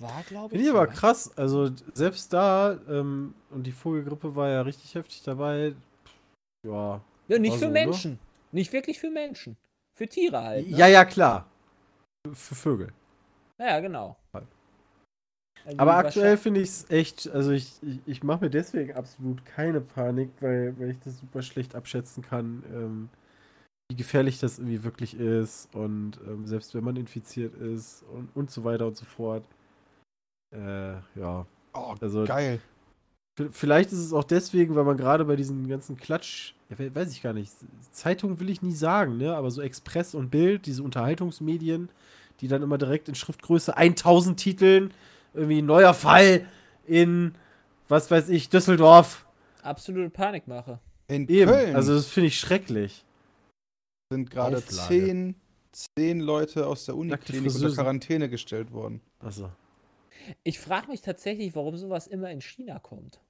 [0.00, 0.60] war, glaube ich.
[0.60, 1.36] Finde ich aber krass.
[1.36, 5.74] Also selbst da, ähm, und die Vogelgrippe war ja richtig heftig dabei.
[6.64, 7.00] Ja.
[7.28, 7.72] Ja, nicht für so, ne?
[7.72, 8.18] Menschen.
[8.52, 9.56] Nicht wirklich für Menschen.
[9.94, 10.70] Für Tiere halt.
[10.70, 10.76] Ne?
[10.76, 11.46] Ja, ja, klar.
[12.34, 12.92] Für Vögel.
[13.58, 14.16] Ja, genau.
[14.32, 14.46] Halt.
[15.70, 19.44] Die Aber aktuell finde ich es echt, also ich, ich, ich mache mir deswegen absolut
[19.44, 23.08] keine Panik, weil, weil ich das super schlecht abschätzen kann, ähm,
[23.90, 28.50] wie gefährlich das irgendwie wirklich ist und ähm, selbst wenn man infiziert ist und, und
[28.50, 29.44] so weiter und so fort.
[30.54, 31.46] Äh, ja.
[31.74, 32.60] Oh, Also geil.
[33.50, 37.12] vielleicht ist es auch deswegen, weil man gerade bei diesen ganzen Klatsch, ja, we- weiß
[37.12, 37.52] ich gar nicht,
[37.92, 41.88] Zeitung will ich nie sagen, ne, aber so Express und Bild, diese Unterhaltungsmedien,
[42.40, 44.92] die dann immer direkt in Schriftgröße 1000 Titeln
[45.36, 46.46] irgendwie neuer Fall
[46.86, 47.34] in,
[47.88, 49.26] was weiß ich, Düsseldorf.
[49.62, 50.80] absolute Panikmache.
[51.08, 51.50] In Eben.
[51.50, 53.04] Köln Also das finde ich schrecklich.
[54.12, 55.36] sind gerade zehn,
[55.72, 57.70] zehn Leute aus der Uniklinik unter.
[57.72, 59.00] Quarantäne gestellt worden.
[59.18, 59.50] Also.
[60.42, 63.20] Ich frage mich tatsächlich, warum sowas immer in China kommt.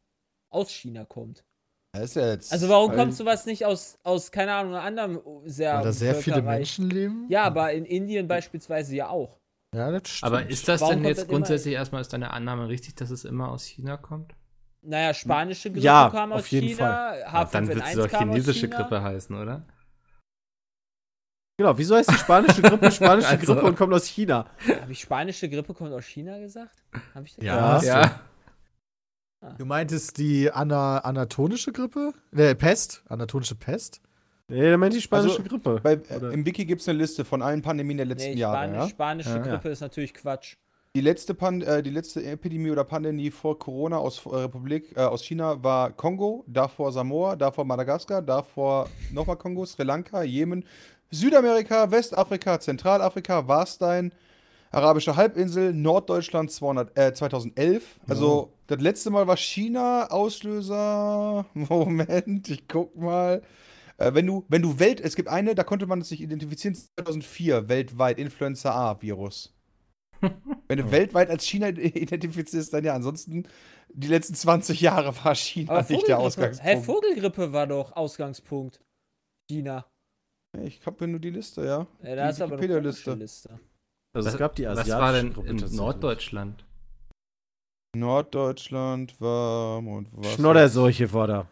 [0.51, 1.45] Aus China kommt.
[1.93, 2.53] Das ist ja jetzt.
[2.53, 6.15] Also warum kommt sowas nicht aus, aus keine Ahnung, einer anderen sehr Weil da sehr
[6.15, 7.27] viele Menschen leben.
[7.29, 9.39] Ja, aber in Indien beispielsweise ja auch.
[9.77, 10.33] Ja, das stimmt.
[10.33, 13.11] Aber ist das Warum denn jetzt das immer- grundsätzlich erstmal, ist deine Annahme richtig, dass
[13.11, 14.35] es immer aus China kommt?
[14.83, 18.19] Naja, spanische Grippe Ja, kam aus auf jeden China, Ja, dann wird es H5N1 doch
[18.19, 18.69] chinesische.
[18.69, 19.67] Grippe heißen, oder?
[21.59, 24.47] Genau, wieso heißt die spanische Grippe spanische Also- Grippe und kommt aus China?
[24.81, 26.77] Habe ich spanische Grippe kommt aus China gesagt?
[27.15, 27.83] Hab ich das Ja.
[27.83, 28.21] Ja.
[29.59, 32.13] Du meintest die ana anatonische Grippe?
[32.31, 33.03] Ne, Pest?
[33.09, 34.01] Anatonische Pest?
[34.49, 35.81] Nee, der meint die spanische Also, Grippe.
[35.83, 38.73] bei, äh, Im Wiki gibt es eine Liste von allen Pandemien der letzten Nee, Jahre.
[38.73, 38.89] Ja?
[38.89, 39.39] spanische Ja.
[39.39, 40.55] Grippe ist natürlich Quatsch.
[40.95, 45.01] Die letzte, Pan äh, die letzte Epidemie oder Pandemie vor Corona aus äh, Republik, äh,
[45.01, 50.65] aus China war Kongo, davor Samoa, davor Madagaskar, davor nochmal Kongo, Sri Lanka, Jemen,
[51.11, 54.13] Südamerika, Westafrika, Zentralafrika, Warstein,
[54.71, 58.01] Arabische Halbinsel, Norddeutschland 200, äh, 2011.
[58.09, 61.45] Also das letzte Mal war China Auslöser.
[61.55, 63.43] Moment, ich guck mal.
[63.99, 66.75] Äh, wenn du, wenn du Welt, es gibt eine, da konnte man es sich identifizieren,
[66.75, 69.53] 2004 weltweit Influenza A-Virus.
[70.69, 72.95] Wenn du weltweit als China identifizierst, dann ja.
[72.95, 73.47] Ansonsten,
[73.93, 76.77] die letzten 20 Jahre war China Aber nicht der Ausgangspunkt.
[76.77, 78.81] Hä, Vogelgrippe war doch Ausgangspunkt.
[79.51, 79.87] China.
[80.63, 81.87] ich habe nur die Liste, ja.
[82.03, 83.61] Ja, da Die ist aber eine komische Liste.
[84.15, 85.77] Also es gab die Was asiatische war denn Gruppe in.
[85.77, 86.65] Norddeutschland?
[87.95, 89.79] Norddeutschland war.
[89.79, 91.49] Und was Schnodderseuche war da.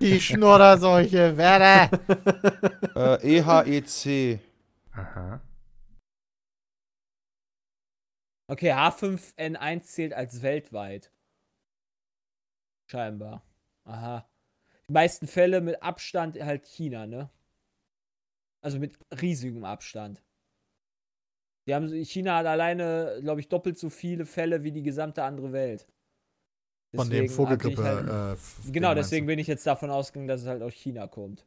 [0.00, 1.90] Die Schnodderseuche, Werder.
[2.94, 4.40] Äh, EHEC.
[4.92, 5.40] Aha.
[8.46, 11.10] Okay, H5N1 zählt als weltweit.
[12.86, 13.42] Scheinbar.
[13.84, 14.28] Aha.
[14.88, 17.30] Die meisten Fälle mit Abstand halt China, ne?
[18.62, 20.22] Also mit riesigem Abstand.
[21.66, 25.52] Die haben, China hat alleine, glaube ich, doppelt so viele Fälle wie die gesamte andere
[25.52, 25.86] Welt.
[26.94, 27.82] Von dem Vogelgrippe.
[27.82, 31.44] Halt, äh, genau, deswegen bin ich jetzt davon ausgegangen, dass es halt aus China kommt.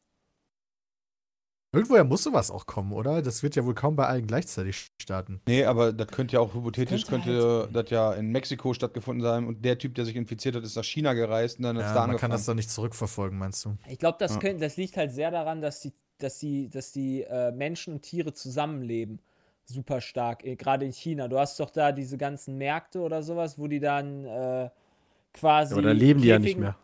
[1.74, 3.22] Irgendwoher muss sowas auch kommen, oder?
[3.22, 5.42] Das wird ja wohl kaum bei allen gleichzeitig starten.
[5.48, 8.74] Nee, aber das könnte ja auch hypothetisch, Das könnte könnte halt- das ja in Mexiko
[8.74, 11.76] stattgefunden sein und der Typ, der sich infiziert hat, ist nach China gereist und dann
[11.76, 13.76] ist Ja, da man kann das doch nicht zurückverfolgen, meinst du?
[13.90, 14.54] Ich glaube, das, Ja.
[14.54, 18.34] das liegt halt sehr daran, dass die, dass die, dass die äh, Menschen und Tiere
[18.34, 19.20] zusammenleben.
[19.66, 21.28] Super stark, äh, gerade in China.
[21.28, 24.70] Du hast doch da diese ganzen Märkte oder sowas, wo die dann äh,
[25.38, 25.73] quasi.
[25.73, 26.78] Aber da leben die ja in nicht Käfigen- mehr.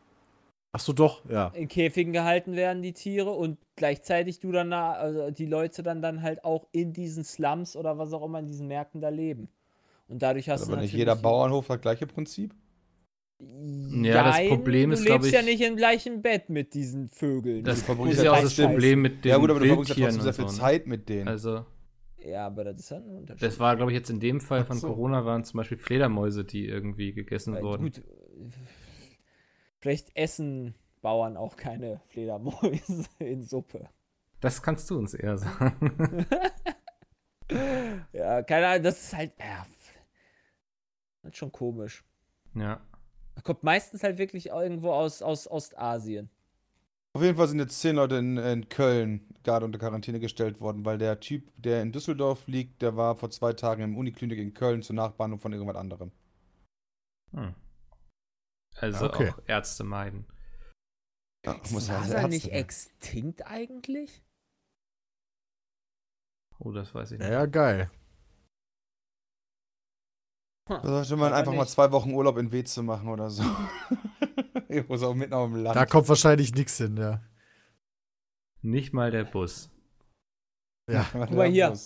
[0.76, 1.48] Ach so, doch, ja.
[1.50, 6.02] In Käfigen gehalten werden, die Tiere, und gleichzeitig du dann, da- also die Leute dann,
[6.02, 9.50] dann halt auch in diesen Slums oder was auch immer in diesen Märkten da leben.
[10.08, 12.54] Und dadurch hast du aber nicht natürlich jeder Bauernhof das gleiche Prinzip.
[13.40, 17.08] Ja, das Problem du ist, glaub lebst ja ich- nicht im gleichen Bett mit diesen
[17.10, 17.64] Vögeln.
[17.64, 19.98] Das Die ist ja ja auch das Problem mit den ja gut, aber du verbringst
[19.98, 20.60] ja trotzdem sehr viel so, ne?
[20.60, 21.28] Zeit mit denen.
[21.28, 21.66] Also,
[22.26, 23.44] ja, aber das ist ja ein Unterschied.
[23.44, 24.88] das war, glaube ich, jetzt in dem Fall von so.
[24.88, 27.84] Corona waren zum Beispiel Fledermäuse, die irgendwie gegessen Weil, wurden.
[27.84, 28.02] Gut,
[29.84, 33.90] vielleicht essen Bauern auch keine Fledermäuse in Suppe.
[34.40, 36.26] Das kannst du uns eher sagen.
[38.14, 39.68] Ja, keine Ahnung, das ist halt, ja,
[41.22, 42.04] das ist schon komisch.
[42.56, 42.82] ja.
[43.44, 46.30] Kommt meistens halt wirklich irgendwo aus, aus Ostasien.
[47.14, 50.86] Auf jeden Fall sind jetzt zehn Leute in, in Köln gerade unter Quarantäne gestellt worden,
[50.86, 54.54] weil der Typ, der in Düsseldorf liegt, der war vor zwei Tagen im Uniklinik in
[54.54, 56.12] Köln zur Nachbehandlung von irgendwas anderem.
[57.34, 57.54] Hm.
[58.76, 59.32] Also Okay.
[59.32, 60.26] auch Ärzte meiden.
[61.46, 62.52] Ja, Ist muss ja Wasser Ärzte nicht sein.
[62.54, 64.24] extinkt eigentlich?
[66.60, 67.30] Oh, das weiß ich nicht.
[67.30, 67.92] ja, geil.
[70.70, 71.72] Da sollte man einfach mal nicht.
[71.72, 73.44] zwei Wochen Urlaub in Weze machen oder so.
[74.70, 75.76] Irgendwo so mitten auf dem Land.
[75.76, 77.22] Da kommt wahrscheinlich nichts hin, ja.
[78.62, 79.70] Nicht mal der Bus.
[80.90, 81.06] Ja.
[81.12, 81.78] Guck mal hier.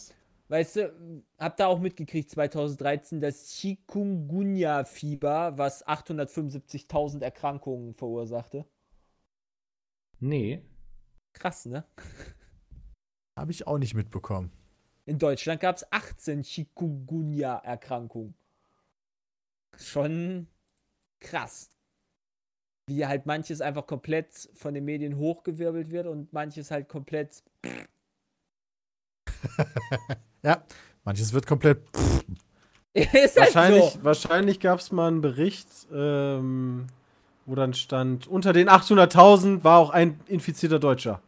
[0.50, 8.66] Weißt du, habt ihr auch mitgekriegt, 2013 das Chikungunya-Fieber, was 875.000 Erkrankungen verursachte?
[10.20, 10.62] Nee.
[11.34, 11.84] Krass, ne?
[13.38, 14.52] Habe ich auch nicht mitbekommen.
[15.06, 18.34] In Deutschland gab es 18 Chikungunya-Erkrankungen.
[19.76, 20.48] Schon
[21.20, 21.70] krass.
[22.88, 27.44] Wie halt manches einfach komplett von den Medien hochgewirbelt wird und manches halt komplett.
[30.48, 30.64] Ja,
[31.04, 31.80] manches wird komplett.
[32.94, 34.04] ist halt Wahrscheinlich, so.
[34.04, 36.88] wahrscheinlich gab es mal einen Bericht, ähm,
[37.46, 41.22] wo dann stand, unter den 800.000 war auch ein infizierter Deutscher.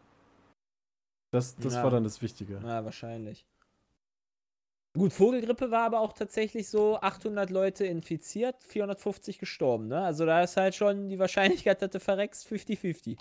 [1.32, 1.84] Das, das Ja.
[1.84, 2.62] war dann das Wichtige.
[2.64, 3.46] Ja, wahrscheinlich.
[4.98, 10.02] Gut, Vogelgrippe war aber auch tatsächlich so 800 Leute infiziert, 450 gestorben, ne?
[10.02, 13.18] Also da ist halt schon die Wahrscheinlichkeit, dass du verreckst, 50-50.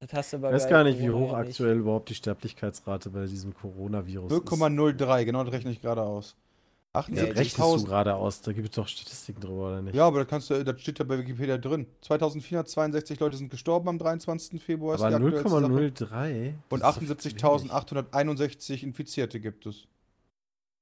[0.00, 1.48] Das hast du aber Ich weiß gar nicht, wie hoch ja nicht.
[1.50, 4.38] aktuell überhaupt die Sterblichkeitsrate bei diesem Coronavirus ist.
[4.42, 6.36] 0,03, genau das rechne ich gerade aus.
[6.94, 7.84] Ja, rechnest du 78.000.
[7.86, 8.40] gerade aus?
[8.40, 9.94] Da gibt es doch Statistiken drüber, oder nicht?
[9.94, 11.86] Ja, aber das, kannst du, das steht ja bei Wikipedia drin.
[12.00, 14.62] 2462 Leute sind gestorben am 23.
[14.62, 14.94] Februar.
[14.94, 15.64] ist Aber die aktuellste Sache.
[15.64, 16.54] 0,03?
[16.70, 17.72] Und das ist doch viel zu wenig.
[17.72, 19.86] 78.861 Infizierte gibt es.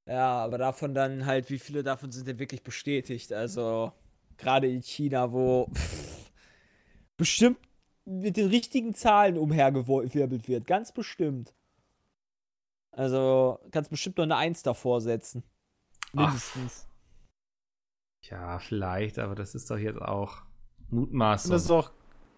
[0.07, 3.33] Ja, aber davon dann halt, wie viele davon sind denn wirklich bestätigt?
[3.33, 3.93] Also,
[4.39, 6.31] gerade in China, wo pff,
[7.17, 7.59] bestimmt
[8.07, 10.67] mit den richtigen Zahlen umhergewirbelt wird.
[10.67, 11.53] Ganz bestimmt.
[12.93, 15.43] Also, kannst bestimmt noch eine Eins davor setzen.
[16.17, 16.29] Ach.
[16.29, 16.89] Mindestens.
[18.23, 20.39] Ja, vielleicht, aber das ist doch jetzt auch
[20.91, 21.51] Mutmaßung.
[21.53, 21.91] das ist auch,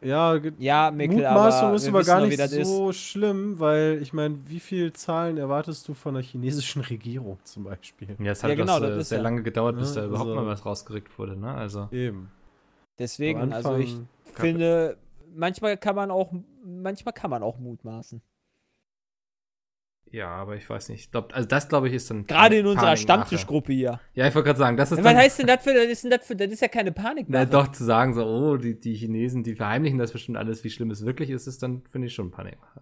[0.03, 2.69] Ja, Ja, Mikkel, Mutmaßung aber ist aber gar doch, nicht das ist.
[2.69, 7.65] so schlimm, weil ich meine, wie viel Zahlen erwartest du von der chinesischen Regierung zum
[7.65, 8.17] Beispiel?
[8.19, 10.03] Ja, es Ja, hat genau, doch, äh, das ist sehr ja- lange gedauert, bis Ja,
[10.03, 11.53] da überhaupt also- mal was rausgerückt wurde, ne?
[11.55, 11.89] Also.
[11.93, 12.31] Eben.
[12.99, 13.97] Deswegen, also ich
[14.35, 14.99] finde,
[15.39, 16.33] manchmal kann man auch,
[16.65, 18.21] manchmal kann man auch mutmaßen.
[20.11, 21.01] Ja, aber ich weiß nicht.
[21.01, 22.25] Ich glaub, also das glaube ich ist dann.
[22.25, 22.97] Gerade in unserer.
[22.97, 24.01] Stammtischgruppe hier.
[24.15, 26.11] Ja, ich wollte gerade sagen, das ist Was heißt denn das für, das ist, denn
[26.11, 27.27] das für, das ist ja keine Panik.
[27.29, 30.71] Na, doch zu sagen, so, oh, die, die Chinesen, die verheimlichen das bestimmt alles, wie
[30.71, 32.81] schlimm es wirklich ist, ist dann, finde ich, schon Panikmache.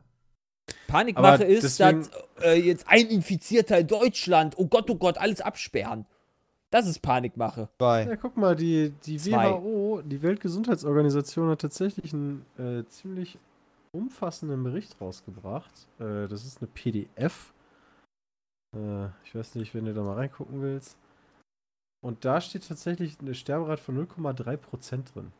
[0.86, 5.40] Panikmache ist, deswegen- dass äh, jetzt ein Infizierter in Deutschland, oh Gott, oh Gott, alles
[5.40, 6.06] absperren.
[6.70, 7.68] Das ist Panikmache.
[7.78, 8.04] Zwei.
[8.04, 9.50] Ja, guck mal, die, die Zwei.
[9.50, 13.38] WHO, die Weltgesundheitsorganisation, hat tatsächlich einen äh, ziemlich
[13.92, 15.72] umfassenden Bericht rausgebracht.
[15.98, 17.52] Äh, das ist eine PDF.
[18.74, 20.96] Äh, ich weiß nicht, wenn du da mal reingucken willst.
[22.04, 25.32] Und da steht tatsächlich eine Sterberate von 0,3% drin.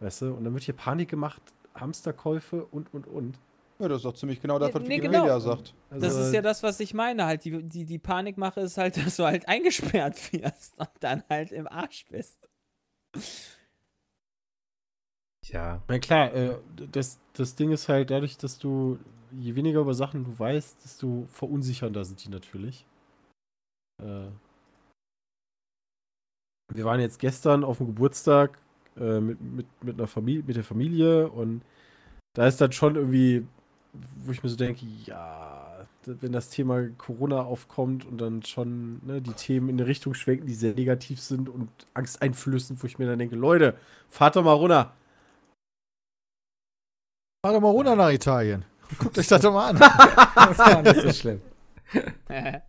[0.00, 0.34] Weißt du?
[0.34, 1.42] Und dann wird hier Panik gemacht,
[1.74, 3.38] Hamsterkäufe und, und, und.
[3.82, 5.38] Ja, das ist doch ziemlich genau das, Ja, was nee, Wikipedia genau.
[5.40, 5.74] sagt.
[5.90, 7.26] Also, Das ist ja das, was ich meine.
[7.26, 11.50] Halt, die, die, die Panikmache ist halt, dass du halt eingesperrt wirst und dann halt
[11.50, 12.48] im Arsch bist.
[15.44, 15.82] Ja.
[15.88, 16.58] Na klar, äh,
[16.92, 19.00] das, das Ding ist halt dadurch, dass du,
[19.32, 22.86] je weniger über Sachen du weißt, desto verunsichernder sind die natürlich.
[24.00, 24.28] Äh,
[26.72, 28.60] wir waren jetzt gestern auf dem Geburtstag
[28.96, 31.62] äh, mit, mit, mit, einer Familie, mit der Familie und
[32.34, 33.44] da ist dann schon irgendwie,
[33.92, 39.20] wo ich mir so denke, ja, wenn das Thema Corona aufkommt und dann schon ne,
[39.20, 43.06] die Themen in eine Richtung schwenken, die sehr negativ sind und angsteinflößend, wo ich mir
[43.06, 43.76] dann denke, Leute,
[44.08, 44.92] fahrt doch mal runter.
[47.44, 48.64] Fahr doch mal runter nach Italien.
[48.98, 49.76] Guckt euch das doch mal an.
[49.78, 51.40] Das war nicht so schlimm.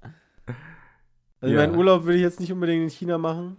[1.39, 1.59] Also Ja.
[1.67, 3.57] meinen Urlaub will ich jetzt nicht unbedingt in China machen.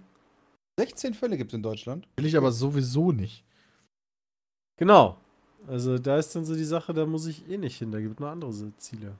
[0.79, 2.09] 16 Fälle gibt es in Deutschland.
[2.17, 3.45] Will ich aber sowieso nicht.
[4.79, 5.19] Genau.
[5.67, 7.91] Also da ist dann so die Sache, da muss ich eh nicht hin.
[7.91, 9.13] Da gibt es noch andere Ziele.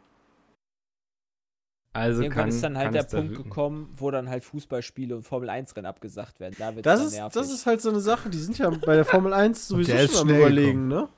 [1.93, 5.87] Also Irgendwann kann, ist dann halt der Punkt gekommen, wo dann halt Fußballspiele und Formel-1-Rennen
[5.87, 6.57] abgesagt werden.
[6.59, 7.35] Da wird Das ist, nervig.
[7.35, 8.31] das ist halt so eine Sache.
[8.31, 11.09] Die sind ja bei der Formel 1 sowieso schon am schnell überlegen, ne?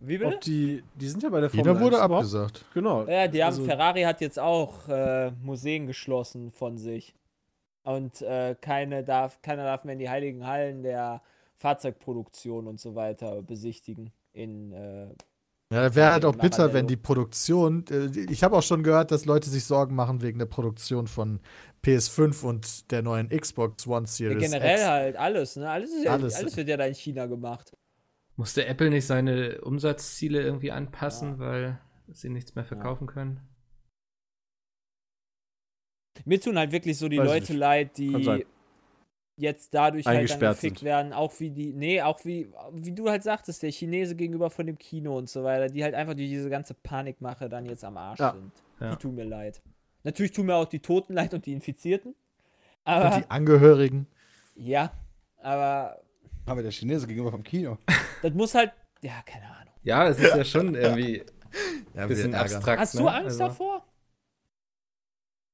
[0.00, 0.34] Wie bitte?
[0.34, 2.64] Ob die, die sind ja bei der Formel Jeder 1 wurde überhaupt- abgesagt.
[2.74, 3.06] Genau.
[3.06, 7.14] Ja, die haben, Also- Ferrari hat jetzt auch äh, Museen geschlossen von sich.
[7.84, 11.22] Und äh, keine darf, keiner darf mehr in die heiligen Hallen der
[11.64, 14.12] Fahrzeugproduktion und so weiter besichtigen.
[14.34, 15.08] In, äh,
[15.72, 17.86] Ja, wäre halt auch bitter, wenn die Produktion.
[17.90, 21.40] Äh, ich habe auch schon gehört, dass Leute sich Sorgen machen wegen der Produktion von
[21.82, 24.42] PS5 und der neuen Xbox One ja, Series.
[24.52, 24.86] generell X.
[24.86, 25.70] halt alles, ne?
[25.70, 26.34] Alles, ist ja, Alles.
[26.34, 26.54] alles.
[26.54, 27.72] wird ja da in China gemacht.
[28.36, 33.40] Musste Apple nicht seine Umsatzziele irgendwie anpassen, weil sie nichts mehr verkaufen können?
[36.26, 38.38] Mir tun halt wirklich so die Weiß Leute leid, Kann sein.
[38.40, 38.53] die
[39.36, 40.86] jetzt dadurch halt dann Eingesperrt gefickt sind.
[40.86, 44.66] werden, auch wie die, nee, auch wie, wie du halt sagtest, der Chinese gegenüber von
[44.66, 47.96] dem Kino und so weiter, die halt einfach durch diese ganze Panikmache dann jetzt am
[47.96, 48.32] Arsch Ja.
[48.32, 48.52] sind.
[48.80, 48.90] Ja.
[48.90, 49.60] Die tun mir leid.
[50.04, 52.12] Natürlich tun mir auch die Toten leid und die Infizierten.
[52.12, 52.16] Und
[52.84, 54.06] Aber, die Angehörigen.
[54.54, 54.92] ja,
[55.42, 56.00] aber
[56.46, 57.78] Haben wir der Chinese gegenüber vom Kino.
[58.22, 59.72] das muss halt, ja, keine Ahnung.
[59.82, 61.22] Ja, es ist ja schon irgendwie
[61.94, 62.80] Ja, ein bisschen abstrakt.
[62.80, 63.00] Hast ne?
[63.02, 63.84] du Angst also, davor?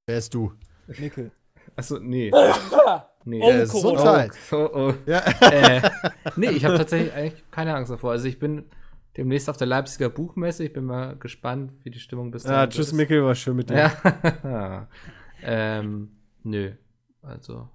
[0.06, 0.52] Wer ist du?
[0.98, 1.30] Nickel.
[1.76, 2.30] Achso, nee.
[3.24, 3.40] nee.
[3.42, 4.26] Oh, Äh, Corona.
[4.26, 4.32] Gesundheit.
[4.52, 4.94] Oh, oh.
[5.06, 5.18] Ja.
[5.40, 5.90] äh,
[6.36, 8.12] nee, ich habe tatsächlich eigentlich keine Angst davor.
[8.12, 8.64] Also ich bin
[9.16, 10.64] demnächst auf der Leipziger Buchmesse.
[10.64, 12.92] Ich bin mal gespannt, wie die Stimmung bis Ja, dahin tschüss, ist.
[12.94, 13.92] Mikkel, war schön mit dir.
[14.44, 14.88] Ja.
[15.42, 16.72] ähm, nö.
[17.22, 17.68] Also.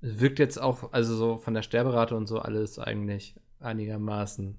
[0.00, 4.58] Es wirkt jetzt auch, also so von der Sterberate und so alles eigentlich einigermaßen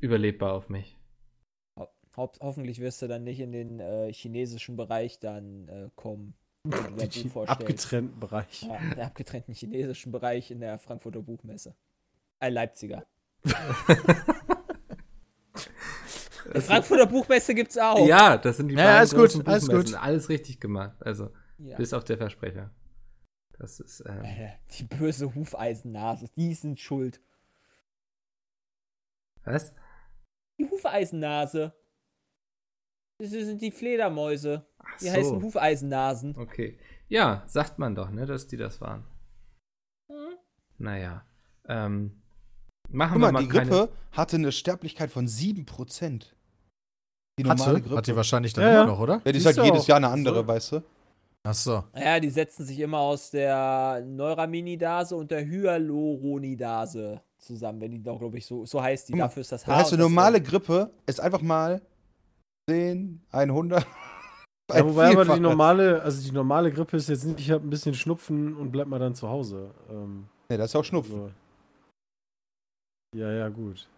[0.00, 0.96] überlebbar auf mich.
[1.76, 1.88] Ho
[2.40, 6.34] hoffentlich wirst du dann nicht in den äh, chinesischen Bereich dann äh, kommen.
[6.66, 7.48] Vorstellst.
[7.48, 8.62] abgetrennten Bereich.
[8.62, 11.74] Ja, der abgetrennten chinesischen Bereich in der Frankfurter Buchmesse.
[12.40, 13.06] Äh, Leipziger.
[16.54, 18.06] Die Frankfurter Buchmesse gibt's auch.
[18.06, 19.92] Ja, das sind die Ja, beiden alles gut, großen alles Buchmessen.
[19.92, 20.02] gut.
[20.02, 20.96] Alles richtig gemacht.
[21.00, 21.76] Also, Ja.
[21.76, 22.70] bis auf der Versprecher.
[23.58, 27.20] Das ist, ähm, Äh, Die böse Hufeisennase, die sind schuld.
[29.44, 29.72] was?
[30.58, 31.74] Die Hufeisennase.
[33.18, 34.64] Das sind die Fledermäuse.
[34.78, 36.36] Ach Die heißen Hufeisennasen.
[36.38, 36.78] Okay.
[37.08, 39.04] Ja, sagt man doch, ne, dass die das waren.
[40.10, 40.36] Hm?
[40.78, 41.24] Naja.
[41.66, 42.22] Ähm,
[42.88, 43.70] machen Guck wir mal, mal die keine.
[43.70, 46.26] Grippe hatte eine Sterblichkeit von 7%.
[47.38, 47.80] Die normale Hatte?
[47.82, 47.96] Grippe.
[47.96, 48.86] Hat die wahrscheinlich dann Ja, immer ja.
[48.86, 49.22] noch, oder?
[49.24, 49.88] ja, die ist halt jedes auch.
[49.88, 50.46] Jahr eine andere, So.
[50.46, 50.82] weißt du?
[51.44, 51.84] Ach so.
[51.96, 58.18] Ja, die setzen sich immer aus der Neuraminidase und der Hyaluronidase zusammen, wenn die doch,
[58.18, 59.16] glaube ich, so, so heißt die.
[59.16, 59.76] Dafür ist das Das Haar.
[59.78, 61.80] heißt, und eine das normale Grippe ist einfach mal
[62.68, 63.86] 10, 100.
[64.70, 67.70] Ja, wobei aber die normale, also die normale Grippe ist jetzt nicht, ich habe ein
[67.70, 69.70] bisschen Schnupfen und bleib mal dann zu Hause.
[69.88, 71.14] Ähm, Nee, das ist auch Schnupfen.
[71.14, 71.32] also,
[73.16, 73.88] Ja, ja, gut.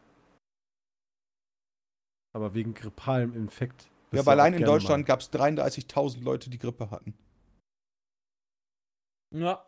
[2.33, 3.91] Aber wegen grippalem Infekt.
[4.13, 7.15] Ja, aber allein in Deutschland gab es 33.000 Leute, die Grippe hatten.
[9.35, 9.65] Ja,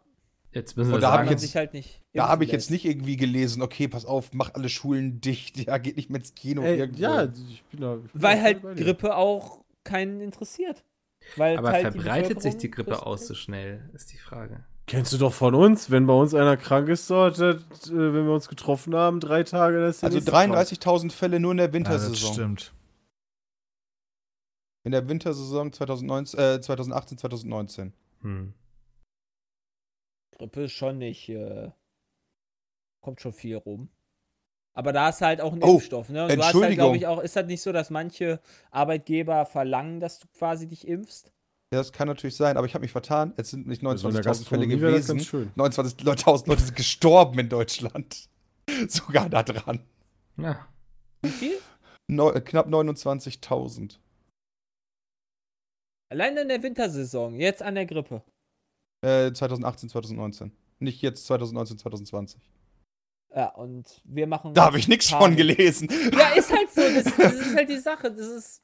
[0.55, 2.03] Jetzt müssen wir Und da hab sagen, ich jetzt- halt nicht.
[2.13, 5.79] Da habe ich jetzt nicht irgendwie gelesen, okay, pass auf, mach alle Schulen dicht, ja,
[5.79, 6.63] geht nicht mehr ins Kino.
[6.63, 7.01] Ey, irgendwo.
[7.03, 7.97] ja, ich bin da.
[8.05, 8.63] Ich bin Weil halt.
[8.77, 10.85] Grippe auch keinen interessiert.
[11.37, 14.65] Weil aber halt die verbreitet sich die Grippe aus so schnell, ist die Frage.
[14.87, 17.55] Kennst du doch von uns, wenn bei uns einer krank ist dort, äh,
[17.89, 20.53] wenn wir uns getroffen haben, drei Tage, der Also nächste krank.
[20.53, 22.33] 33.000 Fälle nur in der Ja, das Wintersaison.
[22.35, 22.73] stimmt.
[24.85, 27.93] in der Wintersaison 2019, äh, 2018, 2019.
[28.23, 28.53] Hm.
[30.43, 31.29] Grippe ist schon nicht.
[31.29, 31.71] Äh,
[33.01, 33.89] kommt schon viel rum.
[34.75, 36.23] Aber da ist halt auch ein Oh, Impfstoff, ne?
[36.25, 36.77] Und du hast halt, Entschuldigung.
[36.77, 40.89] glaube ich, auch, ist halt nicht so, dass manche Arbeitgeber verlangen, dass du quasi dich
[40.89, 41.27] impfst?
[41.73, 43.35] Ja, das kann natürlich sein, aber ich habe mich vertan.
[43.37, 45.17] Es sind nicht Also in der 29.000 Fälle Gastronomie wäre das gewesen.
[45.19, 45.53] ganz schön.
[45.57, 48.29] 29.000 Leute sind gestorben in Deutschland.
[48.89, 49.81] Sogar da dran.
[50.39, 50.67] Ja.
[51.23, 51.59] Wie viel?
[52.09, 53.99] Neu, äh, knapp 29.000.
[56.11, 58.23] Allein in der Wintersaison, jetzt an der Grippe.
[59.03, 60.53] Äh, 2018, 2019.
[60.79, 62.41] Nicht jetzt 2019, 2020.
[63.35, 64.55] Ja, und wir machen.
[64.55, 65.89] Da habe ich nichts von gelesen.
[66.13, 66.83] Ja, ist halt so.
[66.83, 68.11] Das, das ist halt die Sache.
[68.11, 68.63] Das ist.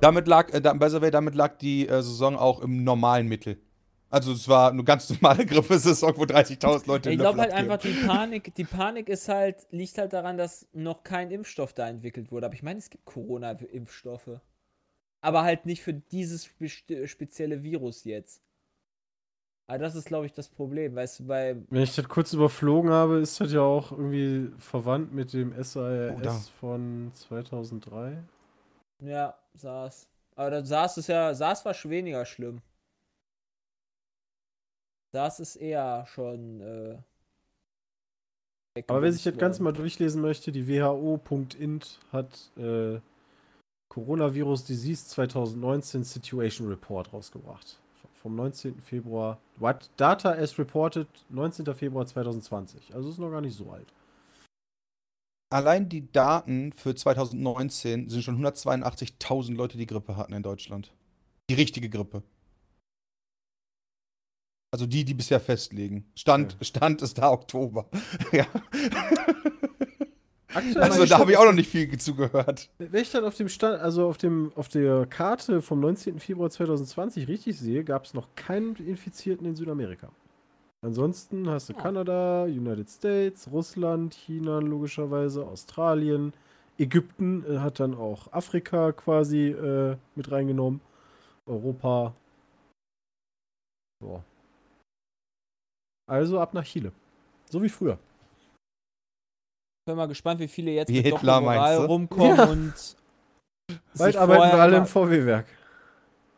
[0.00, 3.28] Damit lag, äh, da, by the way, damit lag die äh, Saison auch im normalen
[3.28, 3.60] Mittel.
[4.08, 7.92] Also es war eine ganz normale Grippesaison, wo 30.000 Leute Ich glaube halt einfach, die
[7.92, 12.46] Panik, die Panik ist halt, liegt halt daran, dass noch kein Impfstoff da entwickelt wurde.
[12.46, 14.40] Aber ich meine, es gibt Corona-Impfstoffe.
[15.22, 16.48] Aber halt nicht für dieses
[17.04, 18.42] spezielle Virus jetzt.
[19.68, 20.94] Aber das ist, glaube ich, das Problem.
[20.94, 21.56] Weißt du, bei.
[21.70, 26.14] Wenn ich das kurz überflogen habe, ist das ja auch irgendwie verwandt mit dem SARS
[26.24, 28.22] Oh, von 2003.
[29.02, 30.08] Ja, SARS.
[30.36, 31.34] Aber dann SARS ist ja.
[31.34, 32.62] SARS war schon weniger schlimm.
[35.12, 36.60] SARS ist eher schon.
[36.60, 36.98] Äh,
[38.86, 43.00] Aber wer sich das Ganze mal durchlesen möchte, die WHO.int hat äh,
[43.88, 47.80] Coronavirus Disease 2019 Situation Report rausgebracht.
[48.26, 48.80] Vom 19.
[48.80, 49.38] Februar.
[49.58, 49.88] What?
[49.96, 51.72] Data as reported 19.
[51.76, 52.92] Februar 2020.
[52.92, 53.86] Also ist noch gar nicht so alt.
[55.48, 60.92] Allein die Daten für 2019 sind schon 182.000 Leute, die Grippe hatten in Deutschland.
[61.48, 62.24] Die richtige Grippe.
[64.72, 66.10] Also die, die bisher festlegen.
[66.16, 66.64] Stand, Okay.
[66.64, 67.88] Stand ist da Oktober.
[68.32, 68.48] ja.
[70.54, 72.70] Aktuell Also da habe ich auch noch nicht viel zugehört.
[72.78, 76.18] Wenn ich dann auf dem Stand, also auf dem auf der Karte vom 19.
[76.20, 80.10] Februar 2020 richtig sehe, gab es noch keinen Infizierten in Südamerika.
[80.84, 81.82] Ansonsten hast du Ah.
[81.82, 86.32] Kanada, United States, Russland, China logischerweise, Australien,
[86.78, 90.80] Ägypten äh, hat dann auch Afrika quasi äh, mit reingenommen,
[91.46, 92.14] Europa.
[94.00, 94.22] So.
[96.08, 96.92] Also ab nach Chile.
[97.50, 97.98] So wie früher.
[99.86, 102.44] Ich bin mal gespannt, wie viele jetzt Wie mit Hitler, rumkommen Ja.
[102.50, 102.74] und
[103.96, 105.46] Bald sich arbeiten wir vorher alle im VW-Werk.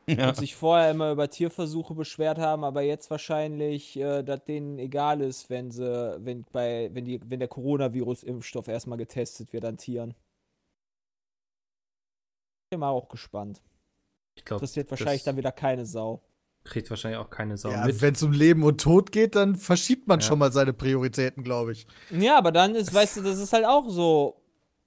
[0.06, 0.28] Ja.
[0.28, 5.22] und sich vorher immer über Tierversuche beschwert haben, aber jetzt wahrscheinlich, äh, dass denen egal
[5.22, 10.14] ist, wenn sie, wenn bei, wenn die, wenn der Coronavirus-Impfstoff erstmal getestet wird an Tieren.
[12.70, 13.62] Bin mal auch gespannt.
[14.37, 16.20] Ich glaube, Interessiert wahrscheinlich dann wieder keine Sau.
[16.68, 18.00] Kriegt wahrscheinlich auch keine Sau Ja, mit.
[18.00, 20.26] Wenn es um Leben und Tod geht, dann verschiebt man Ja.
[20.26, 21.87] schon mal seine Prioritäten, glaube ich.
[22.11, 24.37] Ja, aber dann ist, weißt du, das ist halt auch so.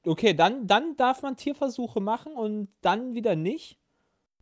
[0.06, 3.78] Okay, dann, dann darf man Tierversuche machen und dann wieder nicht.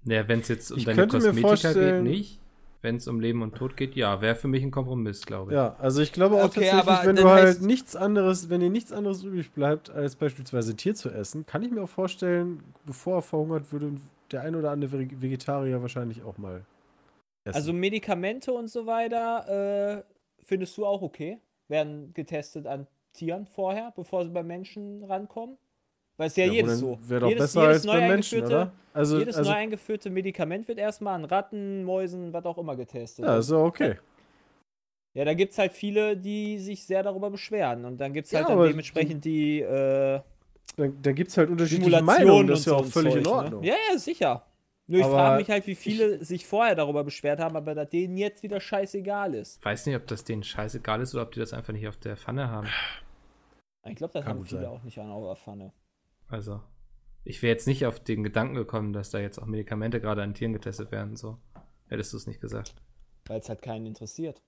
[0.06, 2.39] Ja, wenn es jetzt um Ich deine Kosmetika geht, nicht.
[2.82, 5.56] Wenn es um Leben und Tod geht, ja, wäre für mich ein Kompromiss, glaube ich.
[5.56, 8.69] Ja, also ich glaube auch Okay, tatsächlich, aber wenn du halt nichts anderes, wenn dir
[8.69, 13.17] nichts anderes übrig bleibt, als beispielsweise Tier zu essen, kann ich mir auch vorstellen, bevor
[13.17, 13.91] er verhungert, würde
[14.32, 16.63] der ein oder andere Vege- Vegetarier wahrscheinlich auch mal
[17.43, 17.56] essen.
[17.56, 20.04] Also Medikamente und so weiter, äh,
[20.43, 21.39] findest du auch okay?
[21.67, 25.58] Werden getestet an Tieren vorher, bevor sie bei Menschen rankommen?
[26.17, 26.99] Weil es ja, Ja, jedes so.
[27.02, 28.71] Wäre doch jedes, besser jedes als neu beim Menschen, eingeführte- oder?
[28.93, 33.25] Also, jedes also neu eingeführte Medikament wird erstmal an Ratten, Mäusen, was auch immer getestet.
[33.25, 33.95] ja, ist ja okay.
[35.15, 37.84] Ja, da gibt es halt viele, die sich sehr darüber beschweren.
[37.84, 40.21] Und dann gibt es Ja, halt dann aber dementsprechend die äh,
[40.78, 43.34] Dann, dann gibt es halt unterschiedliche Meinungen, das ist ja auch völlig ein in Zeug,
[43.34, 43.62] Ordnung.
[43.62, 43.67] Ne?
[43.67, 44.45] Ja, ja, sicher.
[44.89, 48.18] Nur ich frage mich halt, wie viele sich vorher darüber beschwert haben, aber dass denen
[48.18, 49.59] jetzt wieder scheißegal ist.
[49.59, 51.97] Ich weiß nicht, ob das denen scheißegal ist oder ob die das einfach nicht auf
[51.97, 52.68] der Pfanne haben.
[53.86, 54.70] Ich glaube, das Kann haben viele sein.
[54.70, 55.74] auch nicht an eurer Pfanne.
[56.28, 56.61] Also,
[57.24, 60.34] ich wäre jetzt nicht auf den Gedanken gekommen, dass da jetzt auch Medikamente gerade an
[60.34, 61.16] Tieren getestet werden.
[61.16, 61.38] So,
[61.88, 62.74] hättest du es nicht gesagt.
[63.28, 64.41] Weil es halt keinen interessiert.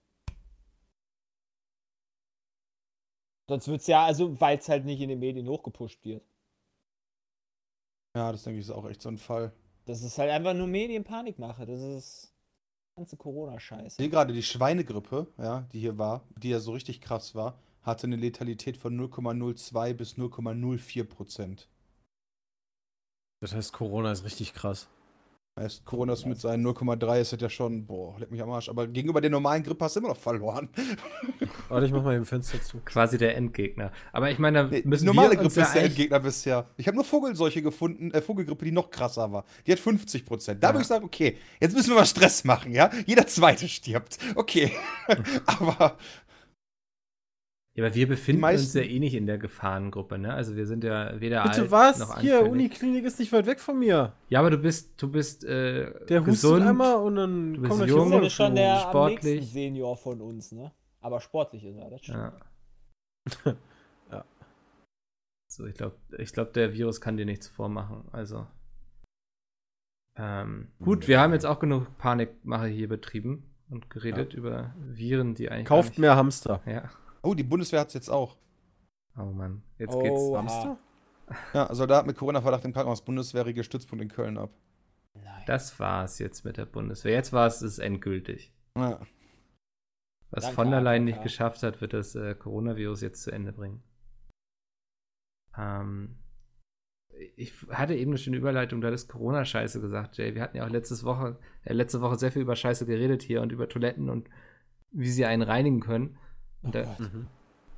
[3.48, 6.24] Sonst wird es ja, also, weil es halt nicht in den Medien hochgepusht wird.
[8.16, 9.54] ja, das denke ich ist auch echt so ein Fall.
[9.86, 11.66] Das ist halt einfach nur Medienpanikmache.
[11.66, 12.34] Das ist
[12.96, 13.96] ganze Ich Corona-Scheiße.
[13.98, 18.06] sehe gerade die Schweinegrippe, ja, die hier war, die ja so richtig krass war, hatte
[18.08, 21.68] eine Letalität von 0,02 bis 0,04 Prozent.
[23.42, 24.88] Das heißt, Corona ist richtig krass.
[25.60, 28.70] Heißt, Corona ist mit seinen 0,3 ist das ja schon, boah, leck mich am Arsch.
[28.70, 30.70] Aber gegenüber der normalen Grippe hast du immer noch verloren.
[31.70, 32.78] Warte, ich mach mal eben Fenster zu.
[32.86, 33.92] Quasi der Endgegner.
[34.14, 36.70] Aber ich meine, da Nee, müssen normale wir Grippe uns ja ist der Endgegner bisher.
[36.78, 39.44] Ich habe nur Vogelseuche gefunden, äh, Vogelgrippe, die noch krasser war.
[39.68, 40.64] Die hat 50 Prozent.
[40.64, 40.74] Da Ja.
[40.74, 42.90] würde ich sagen, okay, jetzt müssen wir mal Stress machen, ja?
[43.06, 44.20] Jeder Zweite stirbt.
[44.36, 44.72] Okay.
[45.48, 45.98] Aber
[47.74, 50.34] Ja, aber wir befinden uns meisten- ja eh nicht in der Gefahrengruppe, ne?
[50.34, 52.00] Also wir sind ja weder Bitte alt was?
[52.00, 52.52] noch Hier, anfällig.
[52.52, 54.14] Uniklinik ist nicht weit weg von mir.
[54.30, 56.64] Ja, aber du bist, du bist äh, Der gesund.
[56.66, 58.12] einmal und dann du bist kommt jung.
[58.12, 59.50] hier ist schon der sportlich.
[59.52, 60.72] Senior von uns, ne?
[61.00, 62.18] Aber sportlich ist er, das stimmt.
[62.18, 63.56] Ja.
[64.12, 64.26] Ja.
[65.48, 68.04] So, ich glaube, ich glaub, der Virus kann dir nichts vormachen.
[68.12, 68.48] Also.
[70.18, 75.50] Ähm, gut, wir haben jetzt auch genug Panikmache hier betrieben und geredet über Viren, die
[75.50, 75.68] eigentlich.
[75.68, 76.62] Kauft mehr Hamster.
[76.66, 76.90] Ja.
[77.24, 78.38] Oh, die Bundeswehr hat es jetzt auch.
[79.18, 79.64] Oh Mann.
[79.78, 80.02] Jetzt Oh.
[80.02, 80.22] geht's.
[80.36, 80.78] Hamster?
[81.54, 83.04] Ja, Soldat mit Corona-Verdacht im Krankenhaus.
[83.06, 84.52] Bundeswehr regelt Stützpunkt in Köln ab.
[85.14, 85.44] Nein.
[85.46, 87.14] Das war's jetzt mit der Bundeswehr.
[87.14, 88.54] Jetzt war es endgültig.
[88.78, 89.00] Ja.
[90.30, 91.24] Was Danke, von der Leyen nicht AKK.
[91.24, 93.84] geschafft hat, wird das äh, Coronavirus jetzt zu Ende bringen.
[95.58, 96.18] Ähm,
[97.36, 100.34] ich hatte eben eine schöne Überleitung, du hattest Corona-Scheiße gesagt, Jay.
[100.34, 103.42] Wir hatten ja auch letztes Woche, äh, letzte Woche sehr viel über Scheiße geredet hier
[103.42, 104.30] und über Toiletten und
[104.92, 106.18] wie sie einen reinigen können.
[106.64, 107.28] Und da Mhm.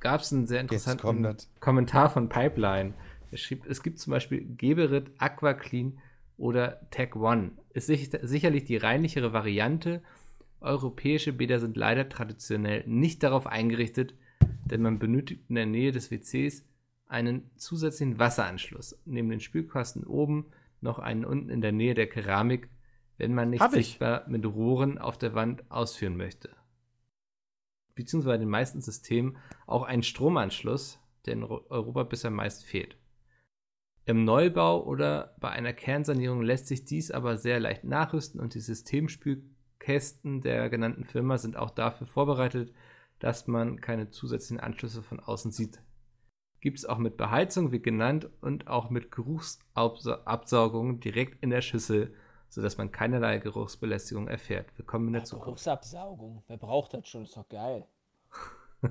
[0.00, 1.36] gab es einen sehr interessanten.
[1.60, 2.94] Kommentar von Pipeline.
[3.30, 5.98] Er schrieb, es gibt zum Beispiel Geberit, Aquaclean
[6.36, 7.52] oder Tech One.
[7.70, 10.02] Ist sich, sicherlich die reinlichere Variante.
[10.60, 14.14] Europäische Bäder sind leider traditionell nicht darauf eingerichtet,
[14.64, 16.64] denn man benötigt in der Nähe des WCs
[17.06, 18.98] einen zusätzlichen Wasseranschluss.
[19.04, 20.46] Neben den Spülkasten oben
[20.80, 22.68] noch einen unten in der Nähe der Keramik,
[23.18, 23.86] wenn man nicht Hab ich.
[23.88, 26.50] sichtbar mit Rohren auf der Wand ausführen möchte.
[27.94, 29.36] Beziehungsweise den meisten Systemen
[29.66, 32.96] auch einen Stromanschluss, der in Ro- Europa bisher meist fehlt.
[34.06, 38.60] Im Neubau oder bei einer Kernsanierung lässt sich dies aber sehr leicht nachrüsten und die
[38.60, 42.74] Systemspülkästen der genannten Firma sind auch dafür vorbereitet,
[43.18, 45.80] dass man keine zusätzlichen Anschlüsse von außen sieht.
[46.60, 52.14] Gibt es auch mit Beheizung, wie genannt, und auch mit Geruchsabsaugung direkt in der Schüssel,
[52.54, 54.66] sodass man keinerlei Geruchsbelästigung erfährt.
[54.76, 55.46] Willkommen in der Zukunft.
[55.46, 56.44] Geruchsabsaugung.
[56.46, 57.24] Wer braucht das schon?
[57.24, 57.84] Ist doch geil.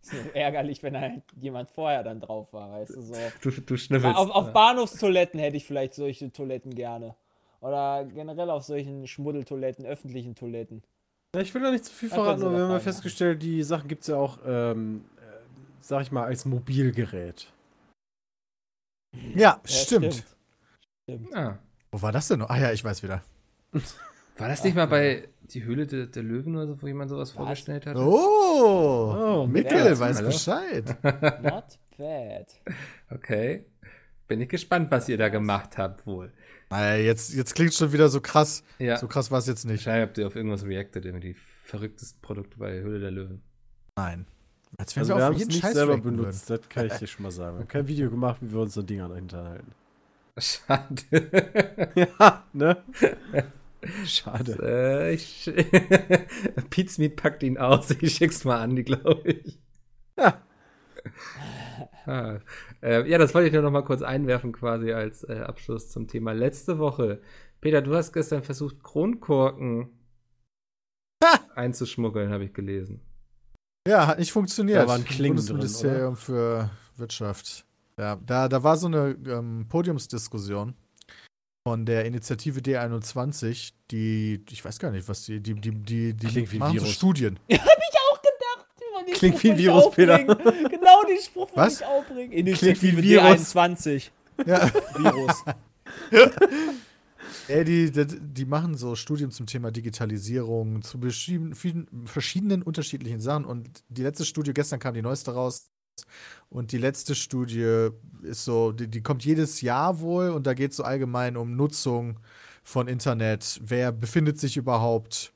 [0.00, 3.14] ist nur ärgerlich, wenn halt jemand vorher dann drauf war, weißt du so.
[3.42, 4.16] Du, du schnüffelst.
[4.16, 7.14] Auf, auf Bahnhofstoiletten hätte ich vielleicht solche Toiletten gerne.
[7.60, 10.82] Oder generell auf solchen Schmuddeltoiletten, öffentlichen Toiletten.
[11.34, 13.62] Ja, ich will da nicht zu viel Da verraten, aber wir haben ja festgestellt, die
[13.62, 15.36] Sachen gibt es ja auch, ähm, äh,
[15.80, 17.52] sag ich mal, als Mobilgerät.
[19.12, 20.24] Ja, Ja, stimmt.
[21.04, 21.36] Stimmt.
[21.36, 21.58] Ah.
[21.92, 22.50] Wo war das denn noch?
[22.50, 23.22] Ah ja, ich weiß wieder.
[24.36, 27.32] War das nicht mal bei Die Höhle der, der Löwen oder so, wo jemand sowas
[27.32, 27.94] vorgestellt hat?
[27.96, 29.12] Oh,
[29.42, 30.28] Oh, Mikkel ja, weiß hallo.
[30.28, 30.84] Bescheid.
[31.42, 32.46] Not bad.
[33.10, 33.66] Okay.
[34.28, 36.32] Bin ich gespannt, was ihr da gemacht habt, wohl.
[36.70, 38.62] Naja, jetzt, jetzt klingt schon wieder so krass.
[38.78, 38.96] Ja.
[38.96, 39.84] So krass war es jetzt nicht.
[39.84, 43.42] Wahrscheinlich habt ihr auf irgendwas reacted, irgendwie die verrücktesten Produkte bei Höhle der Löwen.
[43.96, 44.26] Nein.
[44.78, 46.92] Als wenn Also wir wir auf haben es nicht Scheiß selber benutzt, das kann ich
[46.94, 47.56] dir schon mal sagen.
[47.56, 49.72] Wir haben kein Video gemacht, wie wir uns so Dinger dahinter halten.
[50.40, 51.90] Schade.
[51.94, 52.82] Ja, ne?
[54.04, 54.58] Schade.
[54.62, 55.50] äh, ich,
[56.70, 57.90] Pete's Meat packt ihn aus.
[57.90, 59.58] Ich schick's mal an, die glaube ich.
[60.18, 60.42] Ja.
[62.06, 62.40] Ah,
[62.82, 66.08] äh, ja, das wollte ich nur noch mal kurz einwerfen, quasi als äh, Abschluss zum
[66.08, 67.20] Thema letzte Woche.
[67.60, 69.90] Peter, du hast gestern versucht, Kronkorken
[71.54, 73.00] einzuschmuggeln, habe ich gelesen.
[73.86, 74.78] Ja, hat nicht funktioniert.
[74.78, 77.66] Da waren Klingen drin, Bundesministerium für Wirtschaft.
[78.00, 80.74] Ja, da, da war so eine ähm, Podiumsdiskussion
[81.68, 86.26] von der Initiative D21, die, ich weiß gar nicht, was die, die, die, die, die
[86.26, 86.94] Klingt wie machen so Virus.
[86.94, 87.38] Studien.
[87.50, 88.66] auch gedacht.
[89.06, 90.18] Den Klingt Spruch wie ein ich Virus, Peter.
[90.70, 91.80] Genau den Spruch wollte Was?
[91.80, 92.30] ich auch bringen.
[92.30, 93.54] Klingt wie ein Initiative Virus.
[93.54, 94.10] D21.
[94.46, 94.70] Ja.
[94.96, 95.44] Virus.
[97.48, 103.44] Ey, die, die, die machen so Studien zum Thema Digitalisierung, zu vielen- verschiedenen unterschiedlichen Sachen.
[103.44, 105.68] Und die letzte Studie, gestern kam die neueste raus.
[106.48, 107.90] Und die letzte Studie
[108.22, 111.56] ist so, die, die kommt jedes Jahr wohl und da geht es so allgemein um
[111.56, 112.18] Nutzung
[112.62, 113.60] von Internet.
[113.64, 115.32] Wer befindet sich überhaupt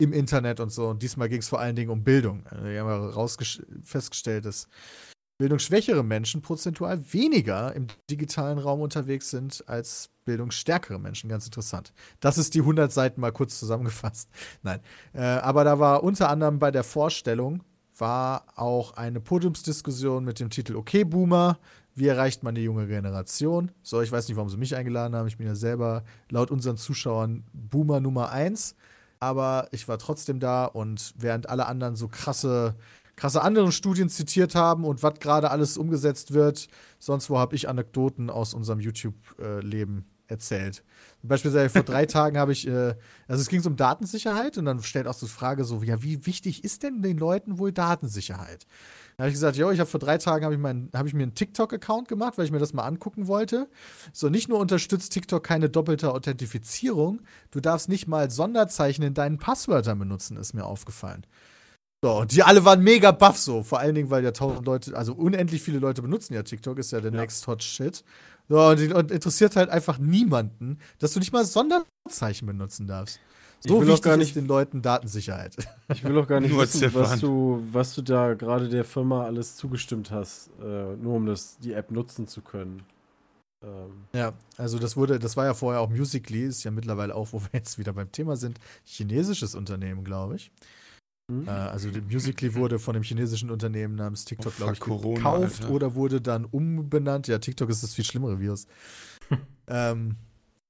[0.00, 0.88] im Internet und so.
[0.88, 2.44] Und diesmal ging es vor allen Dingen um Bildung.
[2.46, 3.28] Also, Wir haben
[3.84, 4.66] festgestellt, dass
[5.38, 11.30] bildungsschwächere Menschen prozentual weniger im digitalen Raum unterwegs sind als bildungsstärkere Menschen.
[11.30, 11.92] Ganz interessant.
[12.20, 14.28] Das ist die 100 Seiten mal kurz zusammengefasst.
[14.62, 14.80] Nein.
[15.12, 17.62] Äh, aber da war unter anderem bei der Vorstellung
[18.00, 21.58] war auch eine Podiumsdiskussion mit dem Titel Okay, Boomer,
[21.94, 23.70] wie erreicht man die junge Generation?
[23.82, 25.28] So, ich weiß nicht, warum sie mich eingeladen haben.
[25.28, 28.74] Ich bin ja selber laut unseren Zuschauern Boomer Nummer 1.
[29.18, 32.74] Aber ich war trotzdem da und während alle anderen so krasse
[33.20, 36.68] krasse anderen Studien zitiert haben und was gerade alles umgesetzt wird.
[36.98, 40.82] Sonst wo habe ich Anekdoten aus unserem YouTube-Leben erzählt.
[41.22, 42.94] Beispielsweise vor drei Tagen habe ich, äh,
[43.28, 46.26] also es ging um Datensicherheit und dann stellt auch so die Frage so, ja, wie
[46.26, 48.66] wichtig ist denn den Leuten wohl Datensicherheit?
[49.16, 51.12] Da habe ich gesagt, jo, ich habe vor drei Tagen habe ich, mein, hab ich
[51.12, 53.68] mir einen TikTok-Account gemacht, weil ich mir das mal angucken wollte.
[54.12, 57.20] So, nicht nur unterstützt TikTok keine doppelte Authentifizierung,
[57.50, 61.26] du darfst nicht mal Sonderzeichen in deinen Passwörtern benutzen, ist mir aufgefallen.
[62.02, 63.62] So, und die alle waren mega buff so.
[63.62, 66.92] Vor allen Dingen, weil ja tausend Leute, also unendlich viele Leute benutzen ja TikTok, ist
[66.92, 67.20] ja der ja.
[67.20, 68.02] next hot shit.
[68.50, 73.20] So, und, und, interessiert halt einfach niemanden, dass du nicht mal Sonderzeichen benutzen darfst.
[73.60, 75.54] So wichtig gar nicht, ist den Leuten Datensicherheit.
[75.92, 79.54] Ich will auch gar nicht wissen, was du, was du da gerade der Firma alles
[79.54, 82.82] zugestimmt hast, äh, nur um das, die App nutzen zu können.
[83.62, 84.06] Ähm.
[84.14, 87.40] Ja, also das wurde, das war ja vorher auch Musically, ist ja mittlerweile auch, wo
[87.40, 90.50] wir jetzt wieder beim Thema sind, chinesisches Unternehmen, glaube ich.
[91.30, 91.48] Mhm.
[91.48, 95.62] Äh, also Musically wurde von dem chinesischen Unternehmen namens TikTok, oh, glaube ich, Corona, gekauft
[95.62, 95.74] Alter.
[95.74, 97.28] oder wurde dann umbenannt.
[97.28, 98.66] Ja, TikTok ist das viel schlimmere Virus.
[99.68, 100.16] ähm,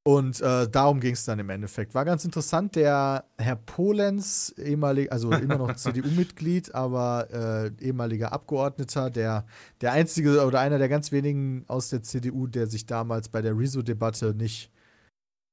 [0.02, 1.94] und äh, darum ging es dann im Endeffekt.
[1.94, 9.10] War ganz interessant, der Herr Polenz, ehemalig, also immer noch CDU-Mitglied, aber äh, ehemaliger Abgeordneter,
[9.10, 9.44] der,
[9.82, 13.58] der einzige oder einer der ganz wenigen aus der CDU, der sich damals bei der
[13.58, 14.70] Rezo-Debatte nicht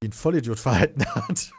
[0.01, 1.51] wie ein Vollidiot verhalten hat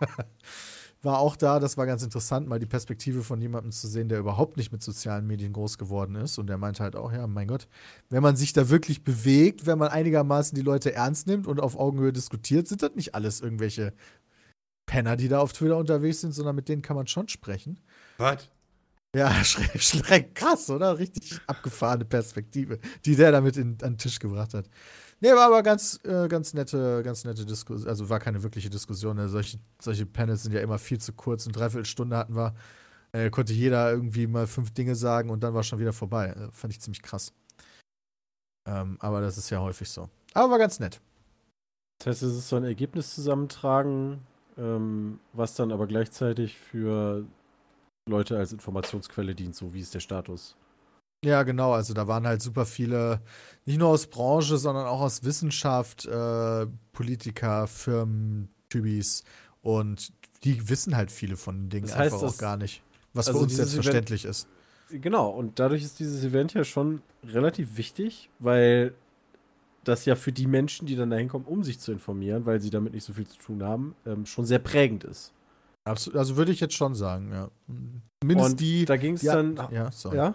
[1.03, 1.61] war auch da.
[1.61, 4.83] Das war ganz interessant, mal die Perspektive von jemandem zu sehen, der überhaupt nicht mit
[4.83, 6.39] sozialen Medien groß geworden ist.
[6.39, 7.69] Und der meinte halt auch, ja, mein Gott,
[8.11, 11.79] wenn man sich da wirklich bewegt, wenn man einigermaßen die Leute ernst nimmt und auf
[11.79, 13.93] Augenhöhe diskutiert, sind das nicht alles irgendwelche
[14.87, 17.79] Penner, die da auf Twitter unterwegs sind, sondern mit denen kann man schon sprechen.
[18.17, 18.49] Was?
[19.15, 20.99] Ja, schreck, schreck, krass, oder?
[20.99, 24.69] Richtig abgefahrene Perspektive, die der damit in, an den Tisch gebracht hat.
[25.21, 27.89] Nee, war aber ganz, äh, ganz nette, ganz nette Diskussion.
[27.89, 29.19] Also war keine wirkliche Diskussion.
[29.19, 31.45] Also solche, solche Panels sind ja immer viel zu kurz.
[31.47, 32.55] Eine Dreiviertelstunde hatten wir.
[33.13, 36.29] Äh, konnte jeder irgendwie mal fünf Dinge sagen und dann war schon wieder vorbei.
[36.29, 37.33] Äh, fand ich ziemlich krass.
[38.67, 40.09] Ähm, aber das ist ja häufig so.
[40.35, 41.01] Aber war ganz nett.
[41.99, 44.21] Das heißt, es ist so ein Ergebnis zusammentragen,
[44.57, 47.25] ähm, was dann aber gleichzeitig für
[48.09, 49.57] Leute als Informationsquelle dient.
[49.57, 50.55] So wie ist der Status?
[51.25, 51.73] Ja, genau.
[51.73, 53.21] Also da waren halt super viele,
[53.65, 59.25] nicht nur aus Branche, sondern auch aus Wissenschaft, äh, Politiker, Firmen, Tybis
[59.63, 60.13] und
[60.45, 63.41] die wissen halt viele von den Dingen das heißt, einfach auch gar nicht, was also
[63.41, 64.49] für uns selbstverständlich Event, ist.
[64.91, 68.95] Genau, und dadurch ist dieses Event ja schon relativ wichtig, weil
[69.85, 72.71] das ja für die Menschen, die dann da hinkommen, um sich zu informieren, weil sie
[72.71, 75.33] damit nicht so viel zu tun haben, ähm, schon sehr prägend ist.
[75.85, 77.51] Absolut, also würde ich jetzt schon sagen, ja.
[78.23, 78.85] Zumindest und die.
[78.85, 79.57] Da ging es dann.
[79.73, 80.17] Ja, sorry.
[80.17, 80.35] Ja?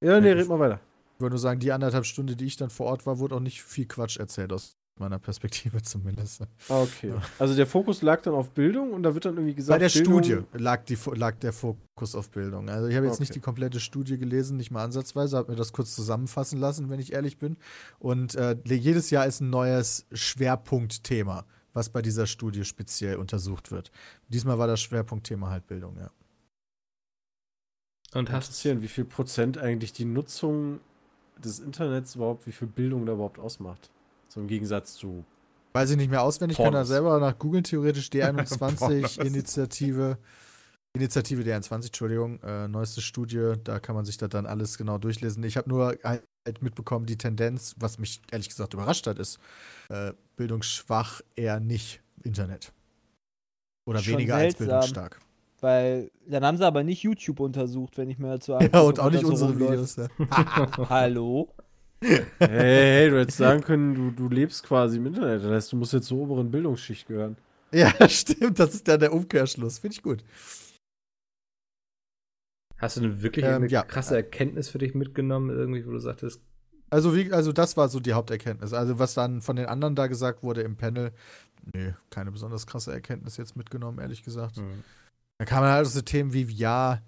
[0.00, 0.80] Ja, nee, red mal weiter.
[1.16, 3.40] Ich wollte nur sagen, die anderthalb Stunden, die ich dann vor Ort war, wurde auch
[3.40, 6.42] nicht viel Quatsch erzählt, aus meiner Perspektive zumindest.
[6.68, 7.08] Ah, okay.
[7.08, 7.22] Ja.
[7.38, 9.78] Also der Fokus lag dann auf Bildung und da wird dann irgendwie gesagt.
[9.78, 12.68] Bei der Bildung Studie lag, die, lag der Fokus auf Bildung.
[12.68, 13.22] Also ich habe jetzt okay.
[13.22, 17.00] nicht die komplette Studie gelesen, nicht mal ansatzweise, habe mir das kurz zusammenfassen lassen, wenn
[17.00, 17.56] ich ehrlich bin.
[17.98, 23.90] Und äh, jedes Jahr ist ein neues Schwerpunktthema, was bei dieser Studie speziell untersucht wird.
[24.28, 26.10] Diesmal war das Schwerpunktthema halt Bildung, ja.
[28.14, 30.80] Und hast interessieren, wie viel Prozent eigentlich die Nutzung
[31.38, 33.90] des Internets überhaupt, wie viel Bildung da überhaupt ausmacht.
[34.28, 35.24] So im Gegensatz zu.
[35.72, 36.72] Weiß ich nicht mehr auswendig, Pornos.
[36.72, 40.18] kann da selber nach googeln, theoretisch D21-Initiative.
[40.92, 45.44] Initiative D21, Entschuldigung, äh, neueste Studie, da kann man sich da dann alles genau durchlesen.
[45.44, 46.24] Ich habe nur halt
[46.62, 49.38] mitbekommen, die Tendenz, was mich ehrlich gesagt überrascht hat, ist
[49.88, 52.72] äh, bildungsschwach eher nicht Internet.
[53.86, 54.48] Oder Schon weniger seltsam.
[54.48, 55.20] als bildungsstark.
[55.60, 59.10] Weil dann haben sie aber nicht YouTube untersucht, wenn ich mir dazu Ja, und auch
[59.10, 59.96] nicht unsere Videos.
[59.96, 60.08] Ja.
[60.88, 61.52] Hallo?
[62.02, 65.44] Hey, hey, du hättest sagen können, du, du lebst quasi im Internet.
[65.44, 67.36] Das heißt, du musst jetzt zur oberen Bildungsschicht gehören.
[67.72, 68.58] Ja, stimmt.
[68.58, 69.78] Das ist dann der Umkehrschluss.
[69.78, 70.24] Finde ich gut.
[72.78, 73.82] Hast du eine wirklich ähm, eine ja.
[73.82, 76.40] krasse Erkenntnis für dich mitgenommen, irgendwie, wo du sagtest?
[76.88, 78.72] Also, wie, also, das war so die Haupterkenntnis.
[78.72, 81.12] Also, was dann von den anderen da gesagt wurde im Panel,
[81.74, 84.56] nee, keine besonders krasse Erkenntnis jetzt mitgenommen, ehrlich gesagt.
[84.56, 84.82] Mhm.
[85.40, 87.00] Da kann man halt so Themen wie, ja,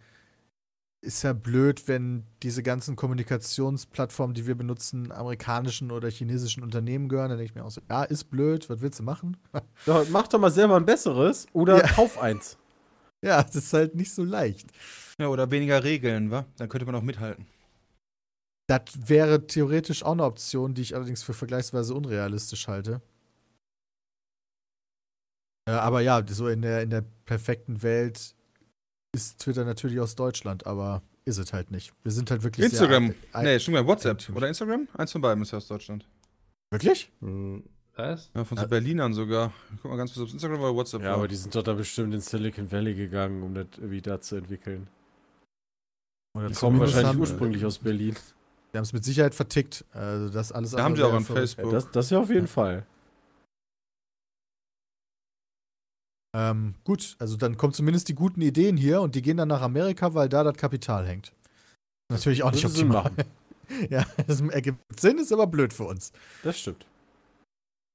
[1.02, 7.28] ist ja blöd, wenn diese ganzen Kommunikationsplattformen, die wir benutzen, amerikanischen oder chinesischen Unternehmen gehören.
[7.28, 9.36] Dann denke ich mir auch so, ja, ist blöd, was willst du machen?
[9.84, 11.86] Ja, mach doch mal selber ein besseres oder ja.
[11.88, 12.56] kauf eins.
[13.24, 14.66] Ja, das ist halt nicht so leicht.
[15.18, 16.46] Ja, oder weniger Regeln, wa?
[16.56, 17.46] Dann könnte man auch mithalten.
[18.66, 23.02] Das wäre theoretisch auch eine Option, die ich allerdings für vergleichsweise unrealistisch halte.
[25.66, 28.34] Äh, aber ja, so in der, in der perfekten Welt
[29.14, 31.92] ist Twitter natürlich aus Deutschland, aber ist es halt nicht.
[32.02, 33.14] Wir sind halt wirklich Instagram.
[33.32, 34.88] Sehr, nee, schon mal WhatsApp oder Instagram?
[34.94, 36.04] Eins von beiden ist ja aus Deutschland.
[36.72, 37.12] Wirklich?
[37.20, 37.62] Hm,
[37.94, 38.30] was?
[38.34, 38.68] Ja, von so äh.
[38.68, 39.52] Berlinern sogar.
[39.82, 41.02] Guck mal ganz kurz auf Instagram oder WhatsApp.
[41.02, 41.16] Ja, war.
[41.18, 44.36] aber die sind doch da bestimmt in Silicon Valley gegangen, um das irgendwie da zu
[44.36, 44.88] entwickeln.
[46.36, 48.16] Oder Die kommen wahrscheinlich haben- ursprünglich aus Berlin.
[48.72, 49.84] Die haben es mit Sicherheit vertickt.
[49.92, 51.50] Also das alles Da haben sie auch ein verrückt.
[51.50, 51.72] Ja, Facebook.
[51.72, 52.86] das, das ja auf jeden Fall.
[56.34, 59.60] Ähm, gut, also dann kommen zumindest die guten Ideen hier und die gehen dann nach
[59.60, 61.32] Amerika, weil da das Kapital hängt.
[62.10, 63.10] Natürlich auch nicht Würde Sinn optimal.
[63.12, 63.30] machen.
[63.88, 66.12] Ja, das ergibt Sinn, ist aber blöd für uns.
[66.42, 66.84] Das stimmt.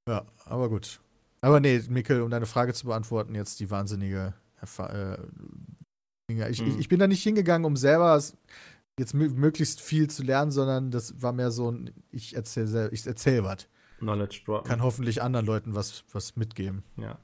[0.10, 1.00] Ja, aber gut.
[1.42, 5.18] Aber nee, Mikkel, um deine Frage zu beantworten, jetzt die wahnsinnige Erfa äh.
[6.50, 6.80] Ich, Mhm.
[6.80, 8.20] ich, bin da nicht hingegangen, um selber
[9.00, 13.06] jetzt mö- möglichst viel zu lernen, sondern das war mehr so ein, ich erzähle ich
[13.06, 13.68] erzähl was.
[14.00, 14.66] Knowledge Drop.
[14.66, 16.84] Kann hoffentlich anderen Leuten was, was mitgeben.
[17.00, 17.20] Ja.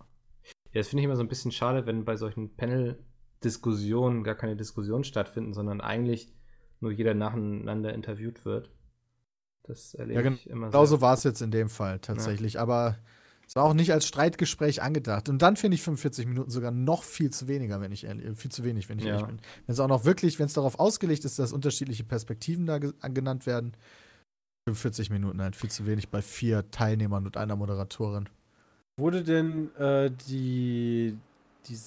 [0.73, 4.55] Ja, das finde ich immer so ein bisschen schade, wenn bei solchen Panel-Diskussionen gar keine
[4.55, 6.33] Diskussionen stattfinden, sondern eigentlich
[6.79, 8.71] nur jeder nacheinander interviewt wird.
[9.63, 10.97] Das erlebe Ja, gen- ich immer Genau sehr.
[10.97, 12.59] so war es jetzt in dem Fall tatsächlich.
[12.59, 12.97] Aber
[13.47, 15.29] es war auch nicht als Streitgespräch angedacht.
[15.29, 18.51] Und dann finde ich 45 Minuten sogar noch viel zu weniger, wenn ich ehrlich, viel
[18.51, 19.11] zu wenig, wenn ich Ja.
[19.11, 19.39] ehrlich bin.
[19.65, 22.93] Wenn es auch noch wirklich, wenn es darauf ausgelegt ist, dass unterschiedliche Perspektiven da ge-
[23.13, 23.73] genannt werden,
[24.67, 28.27] 45 Minuten halt viel zu wenig bei vier Teilnehmern und einer Moderatorin.
[28.99, 31.17] Wurde denn äh, die,
[31.67, 31.79] die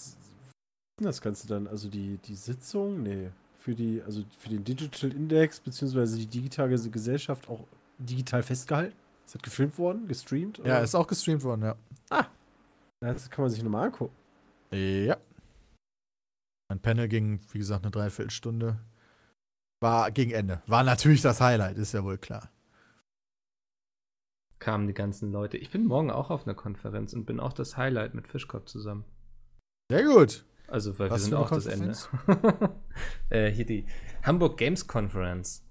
[1.01, 1.67] das Ganze dann?
[1.67, 3.03] Also die, die Sitzung?
[3.03, 3.31] Nee.
[3.59, 7.65] Für die, also für den Digital Index beziehungsweise die digitale Gesellschaft auch
[7.99, 8.97] digital festgehalten?
[9.25, 10.59] Ist das gefilmt worden, gestreamt?
[10.59, 10.83] Ja, oder?
[10.83, 11.77] ist auch gestreamt worden, ja.
[12.11, 14.15] Ja, das kann man sich nochmal angucken.
[14.73, 15.17] Ja.
[16.69, 18.79] Mein Panel ging, wie gesagt, eine Dreiviertelstunde.
[19.81, 20.63] War gegen Ende.
[20.67, 22.51] War natürlich das Highlight, ist ja wohl klar.
[24.59, 25.57] Kamen die ganzen Leute.
[25.57, 29.05] Ich bin morgen auch auf einer Konferenz und bin auch das Highlight mit Fischkopf zusammen.
[29.91, 30.45] Sehr gut.
[30.69, 31.95] Also, weil Was wir sind auch das Ende.
[33.31, 33.87] äh, hier die
[34.23, 35.65] Hamburg Games Conference.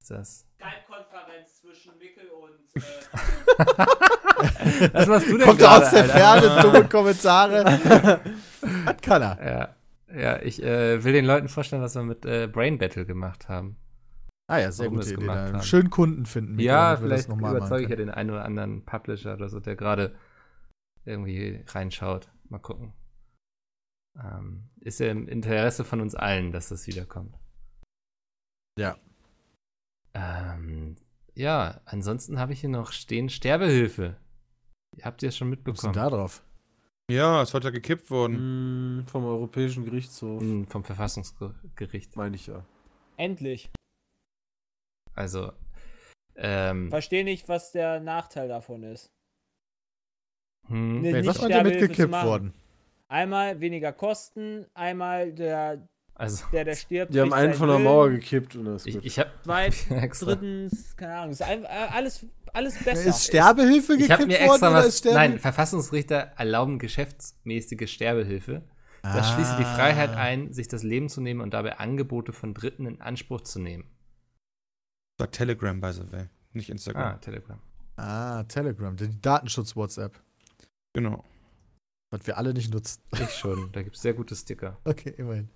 [0.00, 0.46] Was ist das?
[0.56, 2.58] Skype-Konferenz zwischen Mickel und.
[4.92, 6.12] Was machst du denn Kommt gerade, aus der Alter?
[6.12, 7.64] Ferne, dumme Kommentare.
[8.86, 9.38] das kann er.
[9.44, 9.76] Ja,
[10.16, 13.76] ja ich äh, will den Leuten vorstellen, was wir mit äh, Brain Battle gemacht haben.
[14.50, 15.20] Ah ja, sehr gute Idee.
[15.20, 15.62] gemacht Da.
[15.62, 16.58] Schön Kunden finden.
[16.58, 19.60] Ja, vielleicht noch mal machen überzeuge ich ja den einen oder anderen Publisher oder so,
[19.60, 20.16] der gerade
[21.04, 22.30] irgendwie reinschaut.
[22.48, 22.92] Mal gucken.
[24.18, 27.34] Ähm, ist ja im Interesse von uns allen, dass das wiederkommt.
[28.78, 28.96] Ja.
[30.14, 30.96] Ähm,
[31.34, 34.16] ja, ansonsten habe ich hier noch stehen Sterbehilfe.
[35.02, 35.92] Habt ihr es schon Was ist denn mitbekommen?
[35.94, 36.42] da drauf?
[37.10, 38.98] Ja, es heute gekippt worden.
[39.00, 42.16] Mm, vom Europäischen Gerichtshof, Hm, Vom Verfassungsgericht.
[42.16, 42.64] meine ich ja.
[43.16, 43.70] Endlich.
[45.18, 45.52] Also,
[46.36, 49.10] ähm, Verstehe nicht, was der Nachteil davon ist.
[50.68, 52.28] hm, nicht was meint ihr mit Sterbehilfe zu gekippt machen.
[52.28, 52.54] worden?
[53.08, 57.12] Einmal weniger Kosten, einmal der, also, der, der stirbt.
[57.14, 57.78] Die haben einen von der.
[57.78, 59.04] Mauer gekippt und das ist ich, gut.
[59.06, 63.08] ich habe Zweit, extra, drittens, keine Ahnung, ist ein- äh, alles, alles besser.
[63.08, 65.02] Ist Sterbehilfe ich gekippt mir worden was.
[65.04, 68.62] Nein, Verfassungsrichter erlauben geschäftsmäßige Sterbehilfe.
[69.02, 70.16] Das schließt die Freiheit Ah.
[70.20, 73.88] ein, sich das Leben zu nehmen und dabei Angebote von Dritten in Anspruch zu nehmen.
[75.18, 76.28] War Telegram, by the way.
[76.52, 77.14] Nicht Instagram.
[77.14, 77.58] Ah, Telegram.
[77.96, 80.18] Ah, Telegram, die Datenschutz-WhatsApp.
[80.92, 81.24] Genau.
[82.10, 83.02] Was wir alle nicht nutzen.
[83.20, 83.70] Ich schon.
[83.72, 84.78] Da gibt es sehr gute Sticker.
[84.84, 85.50] Okay, immerhin.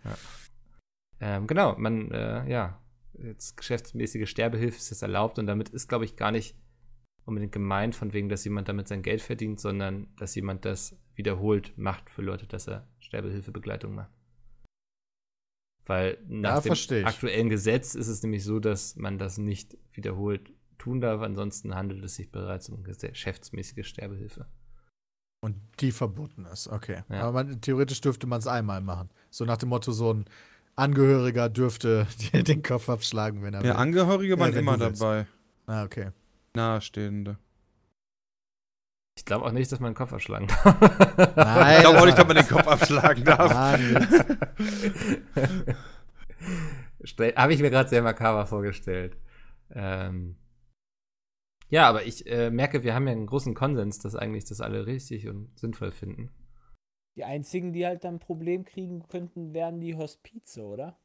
[1.21, 2.81] Ähm, genau, man, äh, ja,
[3.15, 6.57] jetzt geschäftsmäßige Sterbehilfe ist jetzt erlaubt und damit ist, glaube ich, gar nicht
[7.25, 11.73] unbedingt gemeint, von wegen, dass jemand damit sein Geld verdient, sondern dass jemand das wiederholt
[11.79, 14.11] macht für Leute, dass er Sterbehilfebegleitung macht.
[15.87, 17.07] Weil nach dem verstehe ich.
[17.07, 22.05] aktuellen Gesetz ist es nämlich so, dass man das nicht wiederholt tun darf, ansonsten handelt
[22.05, 24.47] es sich bereits um geschäftsmäßige Sterbehilfe.
[25.45, 27.03] Und die verboten ist, okay.
[27.09, 27.23] Ja.
[27.23, 29.11] Aber man, theoretisch dürfte man es einmal machen.
[29.31, 30.25] So nach dem Motto, so ein
[30.77, 33.77] Angehöriger dürfte dir den Kopf abschlagen, wenn er Ja, will.
[33.81, 35.27] Angehörige Ja, waren wenn immer dabei.
[35.67, 36.11] Ah, okay.
[36.55, 37.39] Nahestehende.
[39.17, 41.37] Ich glaube auch nicht, dass man den Kopf abschlagen darf.
[41.37, 43.53] Nein, Ich glaube auch nicht, dass man den Kopf abschlagen darf.
[47.37, 49.17] Habe ich mir gerade sehr makaber vorgestellt.
[49.71, 50.37] Ähm,
[51.69, 54.87] ja, aber ich äh, merke, wir haben ja einen großen Konsens, dass eigentlich das alle
[54.87, 56.31] richtig und sinnvoll finden.
[57.17, 60.99] Die einzigen, die halt dann ein Problem kriegen könnten, wären die Hospize, oder?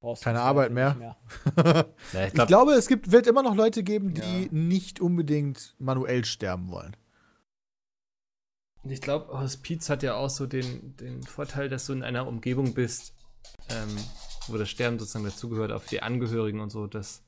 [0.00, 1.16] Brauchst du Keine Arbeit mehr.
[1.56, 1.86] Ja,
[2.22, 4.48] ich ich glaub- glaube, es gibt, wird immer noch Leute geben, die Ja.
[4.52, 6.96] nicht unbedingt manuell sterben wollen.
[8.84, 12.74] Ich glaube, Hospiz hat ja auch so den, den Vorteil, dass du in einer Umgebung
[12.74, 13.12] bist,
[13.70, 13.96] ähm,
[14.46, 17.24] wo das Sterben sozusagen dazugehört, für die Angehörigen und so, dass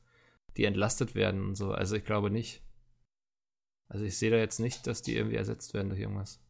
[0.57, 1.73] die entlastet werden und so.
[1.73, 2.63] Also ich glaube nicht.
[3.89, 6.41] Also ich sehe da jetzt nicht, dass die irgendwie ersetzt werden durch irgendwas.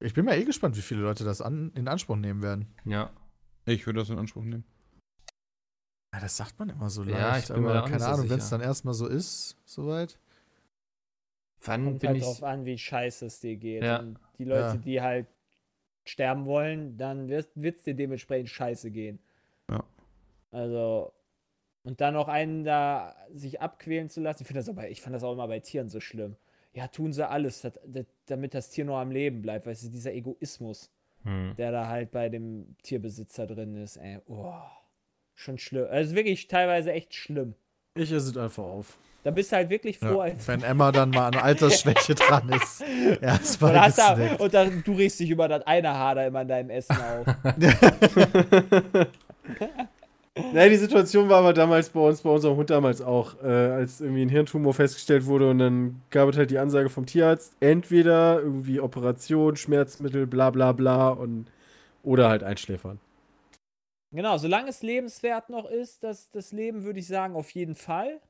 [0.00, 2.74] Ich bin mal eh gespannt, wie viele Leute das an, in Anspruch nehmen werden.
[2.84, 3.10] Ja.
[3.66, 4.64] Ich würde das in Anspruch nehmen.
[6.14, 8.50] Ja, das sagt man immer so leicht, Ja, ich bin aber keine Ahnung, wenn es
[8.50, 10.18] dann erstmal so ist, soweit.
[11.64, 12.24] Wann Kommt bin halt ich.
[12.24, 13.82] drauf an, wie scheiße es dir geht.
[13.82, 14.00] Ja.
[14.00, 14.76] Und die Leute, Ja.
[14.76, 15.26] die halt
[16.04, 19.20] sterben wollen, dann wird es dir dementsprechend scheiße gehen.
[19.70, 19.84] Ja.
[20.50, 21.12] Also,
[21.84, 25.14] und dann noch einen da sich abquälen zu lassen, ich finde das aber, ich fand
[25.14, 26.36] das auch immer bei Tieren so schlimm.
[26.74, 29.88] Ja, tun sie alles, dat, dat, damit das Tier noch am Leben bleibt, weißt du,
[29.88, 30.90] dieser Egoismus,
[31.24, 31.54] Hm.
[31.56, 34.54] der da halt bei dem Tierbesitzer drin ist, ey, oh,
[35.34, 35.86] schon schlimm.
[35.90, 37.54] Also wirklich teilweise echt schlimm.
[37.94, 38.98] Ich esse es einfach auf.
[39.24, 42.48] Da bist du halt wirklich froh, Ja, als wenn Emma dann mal an Altersschwäche dran
[42.48, 42.82] ist.
[43.20, 46.48] Erstmal und, da, und dann, du regst dich über das eine Haar da immer in
[46.48, 47.26] deinem Essen auf.
[50.52, 54.02] Naja, die Situation war aber damals bei uns, bei unserem Hund damals auch, äh, als
[54.02, 58.38] irgendwie ein Hirntumor festgestellt wurde und dann gab es halt die Ansage vom Tierarzt, entweder
[58.38, 61.46] irgendwie Operation, Schmerzmittel, bla bla bla und
[62.02, 63.00] oder halt einschläfern.
[64.10, 68.20] Genau, solange es lebenswert noch ist, das, das Leben würde ich sagen, auf jeden Fall.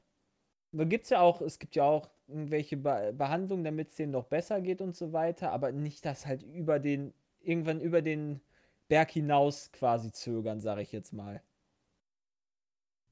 [0.70, 4.26] Da gibt's ja auch, es gibt ja auch irgendwelche Be Behandlungen, damit es denen noch
[4.26, 8.40] besser geht und so weiter, aber nicht das halt über den, irgendwann über den
[8.88, 11.42] Berg hinaus quasi zögern, sage ich jetzt mal.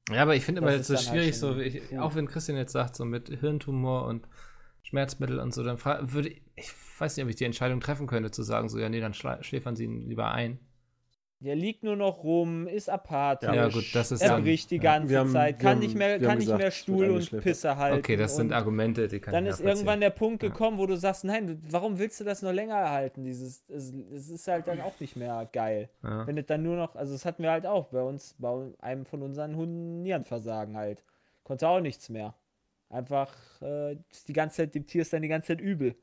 [0.09, 2.57] Ja, aber ich finde immer ist so halt schwierig, schon so, ich, auch wenn Christian
[2.57, 4.27] jetzt sagt, so mit Hirntumor und
[4.83, 5.77] Schmerzmittel und so, dann
[6.11, 8.89] würde ich, ich weiß nicht, ob ich die Entscheidung treffen könnte, zu sagen, so, ja,
[8.89, 10.59] nee, dann schläfern sie ihn lieber ein.
[11.43, 13.49] Der liegt nur noch rum, ist apathisch.
[13.51, 14.81] Ja, gut, das ist er dann- bricht die ja.
[14.83, 17.41] ganze haben- Zeit, kann haben- nicht mehr, kann nicht gesagt, mehr Stuhl und.
[17.41, 17.97] Pisse halten.
[17.97, 20.49] Okay, das sind Argumente, die kann Dann ich ist irgendwann der Punkt Ja.
[20.49, 23.23] gekommen, wo du sagst, nein, warum willst du das noch länger erhalten?
[23.23, 25.89] Dieses, es, es ist halt dann auch nicht mehr geil.
[26.03, 26.27] Ja.
[26.27, 29.05] Wenn es dann nur noch, also das hatten wir halt auch bei uns, bei einem
[29.07, 31.03] von unseren Hunden Nierenversagen halt.
[31.43, 32.35] Konnte auch nichts mehr.
[32.89, 33.33] Einfach
[33.63, 35.95] äh, ist die ganze Zeit, dem Tier ist dann die ganze Zeit übel.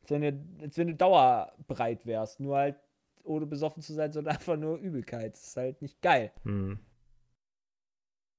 [0.00, 2.40] Als wenn, du, als wenn du dauerbreit wärst.
[2.40, 2.76] Nur halt,
[3.24, 5.34] ohne besoffen zu sein, sondern einfach nur Übelkeit.
[5.34, 6.32] Das ist halt nicht geil.
[6.44, 6.78] Hm.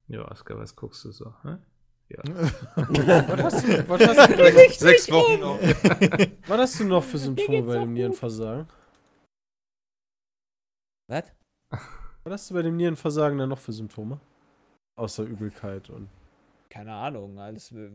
[0.08, 1.34] Ja, Oskar, was guckst du so?
[1.44, 1.58] Hä?
[2.10, 2.18] Ja.
[2.26, 5.58] Was hast du, was hast du, noch, Sechs Wochen noch.
[6.46, 7.94] was hast du noch für Symptome bei dem.
[7.94, 8.68] Nierenversagen?
[11.08, 11.32] Was?
[11.70, 14.20] Was hast du bei dem Nierenversagen dann noch für Symptome?
[14.98, 16.10] Außer Übelkeit und.
[16.70, 17.90] keine Ahnung, alles äh,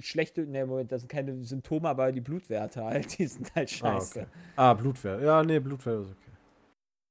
[0.00, 3.76] schlechte, ne, Moment, das sind keine Symptome, aber die Blutwerte halt, die sind halt Ah,
[3.76, 4.20] scheiße.
[4.20, 4.28] okay.
[4.56, 5.22] Ah, Blutwert.
[5.22, 6.30] Ja, nee, Blutwert ist okay.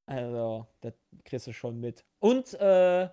[0.08, 0.94] Also, das
[1.24, 2.04] kriegst du schon mit.
[2.20, 3.04] Und, äh,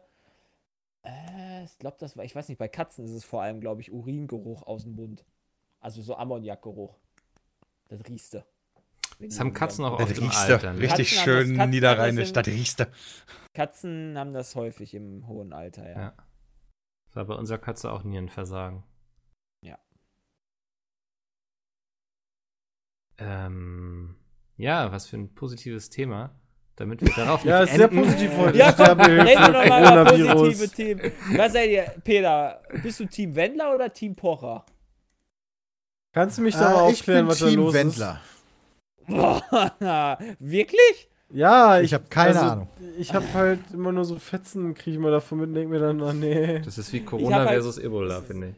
[1.04, 3.80] äh ich glaube, das war, ich weiß nicht, bei Katzen ist es vor allem, glaube
[3.80, 5.24] ich, Uringeruch aus dem Mund.
[5.80, 6.96] Also so Ammoniakgeruch.
[7.88, 8.44] Das riechst du.
[9.20, 10.58] Das haben Katzen auch Das oft im riechst Alter.
[10.72, 10.74] du.
[10.74, 10.80] Ne?
[10.82, 12.32] Richtig Katzen das- schön niederrheinisch.
[12.32, 12.86] das riechst du.
[13.54, 16.00] Katzen haben das häufig im hohen Alter, ja.
[16.00, 16.12] Ja.
[17.06, 18.82] Das war bei unserer Katze auch Nierenversagen.
[23.18, 24.14] Ähm,
[24.56, 26.30] ja, was für ein positives Thema.
[26.76, 28.02] Damit wir darauf Ja, nicht ist sehr enden.
[28.04, 28.58] positiv heute.
[28.58, 31.12] Ja, komm, reden wir über positive Themen.
[31.36, 32.60] Was seid ihr, Peter?
[32.82, 34.64] Bist du Team Wendler oder Team Pocher?
[36.12, 38.20] Kannst du mich da mal Äh, ich aufklären, was da Team los Wendler.
[39.08, 40.80] Boah, wirklich?
[40.90, 41.08] ist?
[41.30, 42.68] Ja, Ich habe keine also, Ahnung.
[42.98, 45.80] Ich habe halt immer nur so Fetzen, kriege ich mal davon mit und denke mir
[45.80, 46.60] dann, oh nee.
[46.60, 48.54] Das ist wie Ich Corona halt- versus Ebola, finde ich.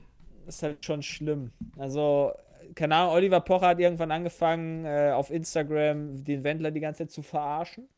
[0.46, 1.50] Das ist halt schon schlimm.
[1.78, 2.32] Also,
[2.74, 7.10] keine Ahnung, Oliver Pocher hat irgendwann angefangen, äh, auf Instagram den Wendler die ganze Zeit
[7.10, 7.88] zu verarschen,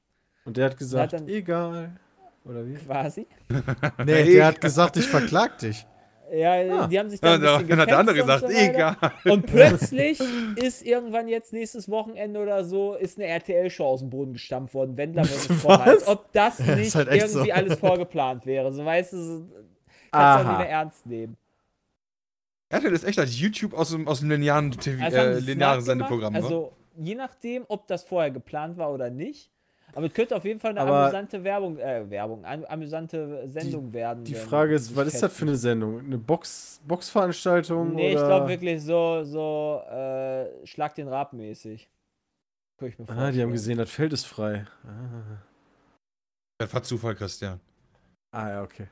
[0.45, 1.93] Und der hat gesagt, Ja, dann- egal.
[2.45, 2.75] Oder wie?
[2.75, 3.27] quasi.
[4.05, 5.87] Nee, der hat gesagt, ich verklag dich.
[6.35, 6.87] Ja, Ah.
[6.87, 8.97] die haben sich Ja, dann ein da bisschen hat der andere gesagt, und so egal.
[9.27, 10.19] Und plötzlich
[10.57, 14.97] ist irgendwann jetzt nächstes Wochenende oder so, ist eine RTL-Show aus dem Boden gestampft worden.
[14.97, 15.25] Wendler
[15.63, 15.83] Pocher.
[15.87, 17.55] Als ob das ist nicht halt echt irgendwie so.
[17.55, 18.73] alles vorgeplant wäre.
[18.73, 19.45] So weißt du, so,
[20.11, 21.37] kannst du nicht mehr ernst nehmen.
[22.73, 25.81] RTL ist echt als YouTube aus dem, aus dem linearen, TV, Also äh, linearen.
[25.83, 26.33] Sendeprogramm.
[26.33, 26.39] ne?
[26.43, 29.51] Also, je nachdem, ob das vorher geplant war oder nicht.
[29.95, 33.93] Aber es könnte auf jeden Fall eine Aber- amüsante Werbung, äh, Werbung, eine amüsante Sendung
[33.93, 34.25] werden.
[34.25, 35.55] Die Frage ist, was ist das für eine.
[35.57, 36.01] Sendung?
[36.01, 37.95] Eine Box, Boxveranstaltung?
[37.95, 38.27] Nee, ich oder?
[38.27, 41.91] glaube wirklich so, so, äh, Schlag den Rab mäßig.
[42.81, 44.65] Ich mir Ah, die haben gesehen, das Feld ist frei.
[44.85, 45.43] Ah,
[46.59, 47.61] Das war Zufall, Christian.
[48.33, 48.87] ah ja, okay.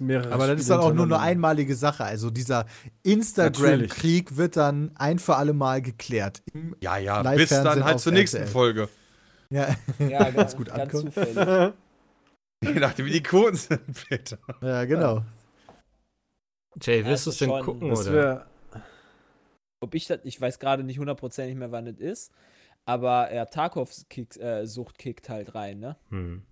[0.00, 2.04] Mehrere Aber das ist Spiele dann auch nur eine einmalige Sache.
[2.04, 2.64] Also dieser
[3.02, 6.42] Instagram-Krieg wird dann ein für alle Mal geklärt.
[6.54, 8.50] Im- Ja, ja, bis dann halt zur nächsten RTL.
[8.52, 8.88] Folge.
[9.50, 11.14] Ja, Ja, ganz, gut ganz ankommt.
[11.14, 11.36] zufällig.
[12.64, 14.38] Je nachdem, wie die Quoten sind, Peter.
[14.62, 15.22] ja genau.
[16.80, 18.46] Jay, Ja, wirst du das es denn ist gucken, Das oder?
[19.80, 22.32] Ob ich das, ich weiß gerade nicht hundertprozentig mehr, wann es ist.
[22.86, 25.96] Aber ja, Tarkovs kick, äh, Sucht kickt halt rein, ne?
[26.08, 26.42] Hm.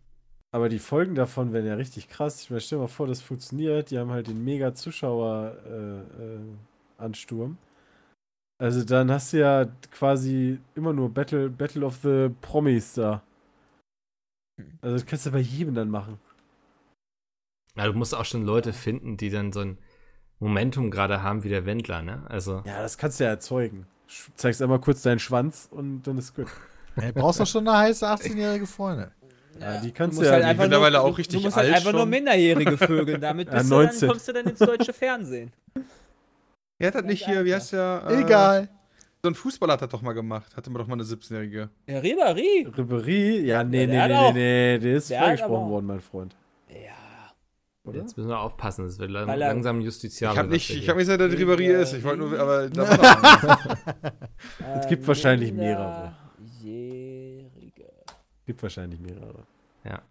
[0.55, 2.42] Aber die Folgen davon wären ja richtig krass.
[2.42, 3.90] Ich meine, stell dir mal vor, das funktioniert.
[3.90, 6.59] Die haben halt den mega Zuschauer-Ansturm.
[6.98, 7.57] Äh, Ansturm.
[8.59, 13.22] also dann hast du ja quasi immer nur Battle, Battle of the Promis da.
[14.82, 16.18] Also das kannst du bei jedem dann machen.
[17.74, 19.78] Ja, du musst auch schon Leute finden, die dann so ein
[20.38, 22.24] Momentum gerade haben wie der Wendler, ne?
[22.28, 23.86] Also, Ja, das kannst du ja erzeugen.
[24.09, 26.48] Sch- Zeigst einmal kurz deinen Schwanz und dann ist gut.
[26.96, 29.11] Ey, brauchst doch schon eine heiße 18-jährige Freundin.
[29.61, 30.32] Ja, die Du kannst du musst ja.
[30.34, 32.11] halt einfach mittlerweile nur, auch du- richtig Du musst halt alt einfach nur schon.
[32.11, 33.20] Minderjährige vögeln.
[33.20, 34.09] Damit Ja, bist du dann, 19.
[34.09, 35.53] kommst du dann ins deutsche Fernsehen.
[36.78, 38.03] Er hat das nicht hier, wie heißt der?
[38.09, 38.68] äh, Egal.
[39.22, 40.57] So ein Fußballer hat das doch mal gemacht.
[40.57, 41.70] Hatte man doch mal eine 17-Jährige.
[41.86, 42.66] Ja, Ribéry.
[42.74, 43.42] Ribéry?
[43.44, 46.00] Ja, nee, Ja, der nee, nee, auch- nee, nee, der ist der aber- worden, mein
[46.00, 46.34] Freund.
[46.68, 46.90] Ja.
[47.84, 48.00] Oder?
[48.00, 50.34] Jetzt müssen wir aufpassen, es wird lang, er- langsam justiziabel.
[50.34, 51.92] ich habe nicht, ich habe nicht gesagt, dass Ribéry ist.
[51.92, 56.14] Ich wollte nur, aber da war doch Es gibt wahrscheinlich mehrere.
[58.53, 59.46] Gibt wahrscheinlich mehrere.
[59.82, 60.03] Ja.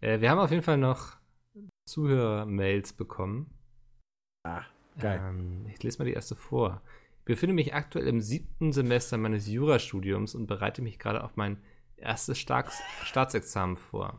[0.00, 1.18] Äh, wir haben auf jeden Fall noch
[1.84, 3.52] Zuhörer-Mails bekommen.
[4.42, 4.62] Ah,
[4.98, 5.20] geil.
[5.22, 6.80] Ähm, ich lese mal die erste vor.
[7.18, 11.58] Ich befinde mich aktuell im siebten Semester meines Jurastudiums und bereite mich gerade auf mein
[11.98, 14.16] erstes Staats Staatsexamen vor.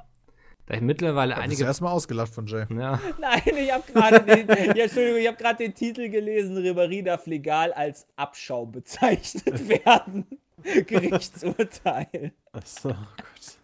[0.67, 1.61] Da ich mittlerweile Da einige.
[1.61, 2.67] du erstmal ausgelacht von Jay.
[2.69, 7.03] Nein, Ja, ich habe gerade den, ja, Entschuldigung, ich habe gerade den Titel gelesen, Ribéry
[7.03, 10.27] darf legal als Abschaum bezeichnet werden.
[10.85, 12.31] Gerichtsurteil.
[12.51, 13.57] Achso, oh Gott.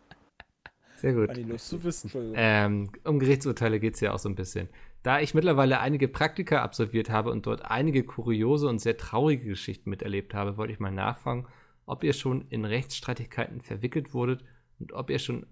[0.98, 1.60] Sehr gut.
[1.60, 2.34] Zu wissen.
[2.36, 4.70] Ähm, um Gerichtsurteile geht es ja auch so ein bisschen.
[5.04, 9.90] Da ich mittlerweile einige Praktika absolviert habe und dort einige kuriose und sehr traurige Geschichten
[9.90, 11.48] miterlebt habe, wollte ich mal nachfragen,
[11.86, 14.44] ob ihr schon in Rechtsstreitigkeiten verwickelt wurdet
[14.80, 15.46] und ob ihr schon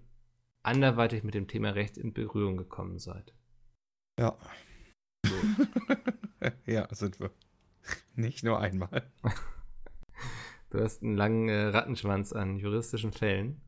[0.62, 3.32] anderweitig mit dem Thema Recht in Berührung gekommen seid.
[4.18, 4.36] Ja.
[6.66, 7.30] ja, sind wir.
[8.14, 9.10] Nicht nur einmal.
[10.70, 13.60] Du hast einen langen äh, Rattenschwanz an juristischen Fällen.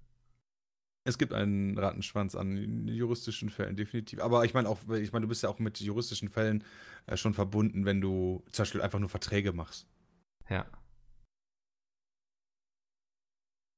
[1.09, 4.21] Es gibt einen Rattenschwanz an juristischen Fällen, definitiv.
[4.21, 6.63] Aber ich meine auch, ich meine, du bist ja auch mit juristischen Fällen
[7.07, 9.87] äh, schon verbunden, wenn du zum Beispiel einfach nur Verträge machst.
[10.51, 10.67] Ja.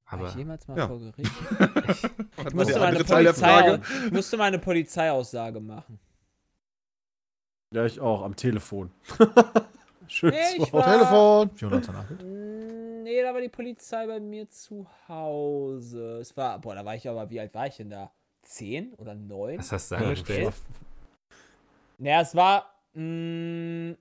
[0.07, 0.89] War Aber ich jemals mal ja.
[0.89, 1.31] vor Gericht?
[2.41, 5.61] Ich war musste, der mal eine andere Teil der Polizei, ich musste mal eine Polizeiaussage
[5.61, 6.01] machen.
[7.72, 8.91] Ja, ich auch, am Telefon.
[10.09, 11.51] Schön Nee, ich war- Telefon.
[11.57, 12.18] Jonathan Achel.
[13.11, 16.18] Mm, Nee, da war die Polizei bei mir zu Hause.
[16.20, 18.12] Es war, boah, da war ich aber, wie alt war ich denn da?
[18.42, 19.58] Zehn oder neun?
[19.58, 20.54] was hast du Ja, angestellt?
[21.98, 23.96] Naja, es war, mh,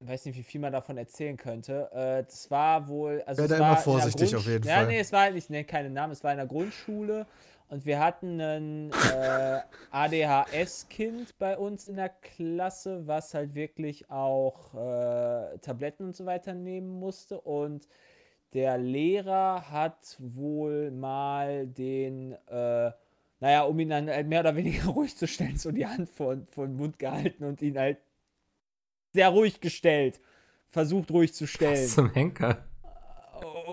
[0.00, 1.90] ich weiß nicht, wie viel man davon erzählen könnte.
[1.92, 4.86] Äh, das war wohl, also es da war immer vorsichtig auf jeden ja, Fall.
[4.88, 7.26] nee, es war, ich nenne keine Namen, es war in der Grundschule
[7.68, 14.74] und wir hatten ein äh, ADHS-Kind bei uns in der Klasse, was halt wirklich auch
[14.74, 17.88] äh, Tabletten und so weiter nehmen musste und
[18.54, 22.92] der Lehrer hat wohl mal den, äh,
[23.40, 26.36] naja, um ihn dann halt mehr oder weniger ruhig zu stellen, so die Hand vor,
[26.50, 27.98] vor den Mund gehalten und ihn halt
[29.12, 30.20] sehr ruhig gestellt.
[30.70, 31.84] Versucht ruhig zu stellen.
[31.84, 32.64] Was zum Henker?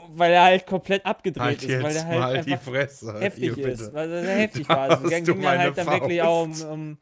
[0.09, 3.19] Weil er halt komplett abgedreht Halt ist, weil er halt mal die einfach Fresse.
[3.19, 3.79] heftig ihr ist.
[3.79, 3.93] bitte.
[3.93, 4.89] Weil er sehr heftig Da war.
[4.89, 6.65] Also, hast ging dann meine halt dann wirklich auch um, Faust.
[6.65, 6.97] um.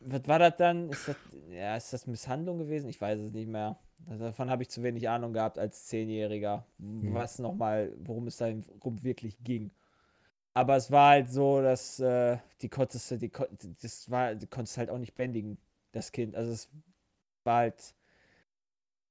[0.00, 0.90] Was war das dann?
[0.90, 1.16] Ist das,
[1.50, 2.88] ja, ist das Misshandlung gewesen?
[2.88, 3.78] Ich weiß es nicht mehr.
[4.08, 6.66] Also davon habe ich zu wenig Ahnung gehabt als Zehnjähriger.
[6.78, 8.46] Was nochmal, worum es da
[8.84, 9.70] rum wirklich ging.
[10.54, 13.30] Aber es war halt so, dass äh, die konntest du, die,
[13.82, 15.58] das war, die konntest halt auch nicht bändigen,
[15.92, 16.34] das Kind.
[16.36, 16.70] Also es
[17.44, 17.94] war halt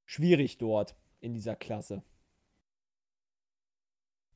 [0.06, 2.04] schwierig dort in dieser Klasse.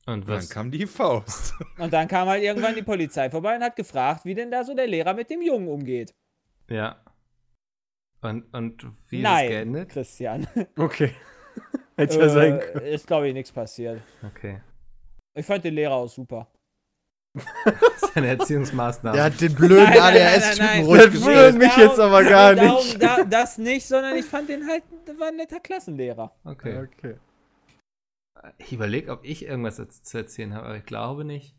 [0.06, 0.48] Und Und dann was?
[0.48, 1.54] kam die Faust.
[1.78, 4.74] Und dann kam halt irgendwann die Polizei vorbei und hat gefragt, wie denn da so
[4.74, 6.14] der Lehrer mit dem Jungen umgeht.
[6.68, 7.02] Ja.
[8.22, 9.88] Und, und wie ist es Nein, geendet?
[9.90, 10.46] Christian.
[10.76, 11.14] Okay.
[11.96, 12.86] Hätte ja sein äh, können.
[12.86, 14.00] ist, glaube ich, nichts passiert.
[14.26, 14.60] Okay.
[15.34, 16.48] Ich fand den Lehrer auch super.
[17.64, 19.16] Das ist eine Erziehungsmaßnahme.
[19.16, 21.22] Der hat den blöden Nein, nein, nein, nein, ADHS-Typen nein.
[21.22, 23.00] wundert mich jetzt aber gar darum, nicht.
[23.02, 26.34] Da, das nicht, sondern ich fand den halt, der war ein netter Klassenlehrer.
[26.44, 26.88] Okay.
[26.92, 27.16] Okay.
[28.58, 31.54] Ich überlege, ob ich irgendwas zu erzählen habe, aber ich glaube nicht.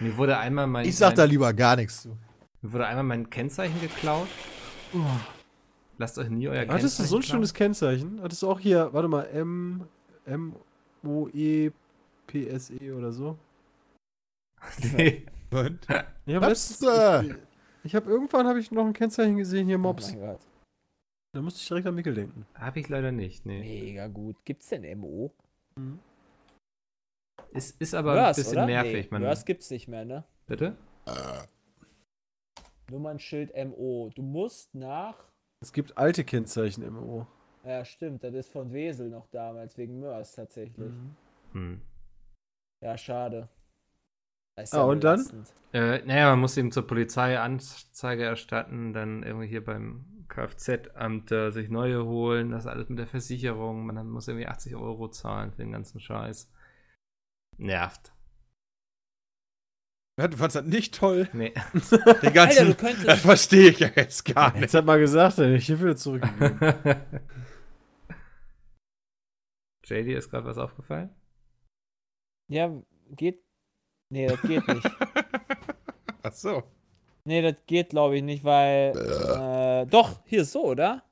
[0.00, 2.16] Mir wurde einmal mein, Ich sag da mein, lieber gar nichts zu.
[2.60, 4.28] mir wurde einmal mein Kennzeichen geklaut.
[5.98, 8.20] Lasst euch nie euer Kennzeichen Hattest du so ein schönes Kennzeichen?
[8.22, 9.86] Hattest du auch hier, warte mal, M,
[10.26, 10.54] M,
[11.02, 11.70] O, E,
[12.26, 13.38] P, S, E oder so?
[14.96, 15.24] nee.
[15.50, 15.86] Und?
[16.26, 16.82] Ich habe Was?
[16.82, 17.34] Äh,
[17.84, 20.12] ich habe irgendwann habe ich noch ein Kennzeichen gesehen hier Mobs.
[20.12, 20.40] Oh mein Gott.
[21.32, 22.46] da musste ich direkt an Mikkel denken.
[22.54, 23.60] Habe ich leider nicht, nee.
[23.60, 24.36] Mega gut.
[24.44, 25.32] Gibt's denn MO?
[27.52, 28.66] Ist, ist aber Mörs, ein bisschen oder?
[28.66, 29.10] nervig.
[29.10, 30.24] Nee, man, gibt's nicht mehr, ne?
[30.46, 30.76] bitte?
[32.90, 34.10] Nummernschild MO.
[34.14, 35.16] Du musst nach.
[35.60, 37.26] Es gibt alte Kennzeichen MO.
[37.64, 40.92] Ja, stimmt, das ist von Wesel noch damals, wegen Mörs tatsächlich.
[41.52, 41.80] Hm.
[42.80, 43.48] Ja, schade.
[44.70, 45.20] Ah, und dann?
[45.72, 51.50] Äh, naja, man muss eben zur Polizei Anzeige erstatten, dann irgendwie hier beim Kfz-Amt äh,
[51.50, 55.58] sich neue holen, das alles mit der Versicherung, man muss irgendwie 80 Euro zahlen für
[55.58, 56.50] den ganzen Scheiß.
[57.58, 58.12] Nervt.
[60.18, 61.28] Ja, Du fandst das nicht toll.
[61.32, 61.52] Nee.
[62.22, 63.18] Den ganzen, Alter, du das könntest.
[63.20, 64.62] verstehe ich ja jetzt gar nicht.
[64.62, 66.58] Jetzt hat mal gesagt, dann ich hier wieder zurückgegeben.
[69.84, 71.10] JD ist gerade was aufgefallen?
[72.48, 72.70] Ja,
[73.10, 73.42] geht.
[74.10, 74.90] Nee, das geht nicht.
[76.22, 76.62] Ach so.
[77.24, 78.96] nee, das geht, glaube ich, nicht, weil.
[78.96, 81.02] Äh, doch, hier ist so, oder?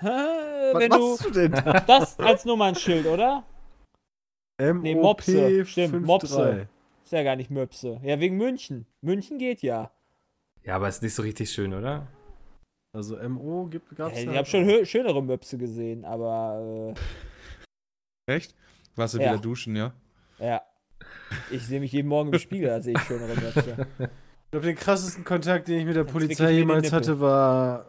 [0.00, 0.98] Hä, Was Wenn du.
[1.10, 1.80] machst du denn da?
[1.80, 3.44] Das als Nummernschild, oder?
[4.60, 5.64] M Nee, Mopse.
[5.66, 6.68] Stimmt, Mopse.
[7.08, 7.98] Ist ja gar nicht Möpse.
[8.02, 8.84] Ja, wegen München.
[9.00, 9.90] München geht ja.
[10.62, 12.06] Ja, aber ist nicht so richtig schön, oder?
[12.94, 14.30] Also MO gibt, gab's ja.
[14.30, 16.92] ich habe schon hö- schönere Möpse gesehen, aber
[18.26, 18.54] Echt?
[18.94, 19.32] Warst du Ja.
[19.32, 19.94] wieder duschen, ja?
[20.38, 20.62] äh, ja.
[21.50, 23.86] Ich sehe mich jeden Morgen im Spiegel, da sehe ich schönere Möpse.
[23.98, 27.86] Ich glaube, den krassesten Kontakt, den ich mit der Jetzt Polizei jemals hatte, war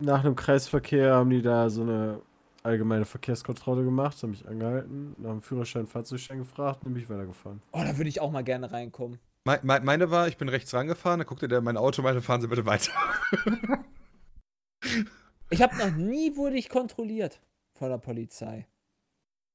[0.00, 2.22] nach einem Kreisverkehr haben die da so eine
[2.62, 7.62] allgemeine Verkehrskontrolle gemacht, haben mich angehalten, nach dem Führerschein, Fahrzeugschein gefragt und bin ich weitergefahren.
[7.72, 9.18] Oh, da würde ich auch mal gerne reinkommen.
[9.46, 12.20] Me me meine war, ich bin rechts rangefahren, da guckte der in mein Auto, meinte,
[12.20, 12.92] fahren Sie bitte weiter.
[15.52, 17.40] Ich habe noch nie wurde ich kontrolliert
[17.76, 18.68] von der Polizei.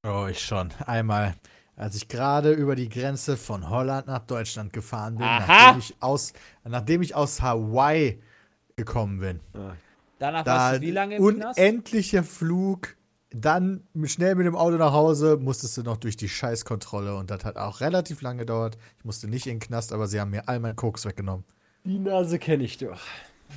[0.06, 0.72] Oh, ich schon.
[0.86, 1.36] Einmal,
[1.78, 5.40] als ich gerade über die Grenze von Holland nach Deutschland gefahren bin, Aha.
[5.48, 6.34] nachdem ich, aus,
[6.66, 8.22] nachdem ich aus Hawaii
[8.76, 9.40] gekommen bin.
[10.20, 11.60] Danach Da warst du wie lange im Knast?
[11.60, 12.96] unendlicher Flug,
[13.32, 17.44] dann schnell mit dem Auto nach Hause, musstest du noch durch die Scheißkontrolle und das
[17.44, 18.78] hat auch relativ lange gedauert.
[18.98, 21.44] Ich musste nicht in den Knast, aber sie haben mir all meinen Koks weggenommen.
[21.84, 23.00] Die Nase kenne ich doch.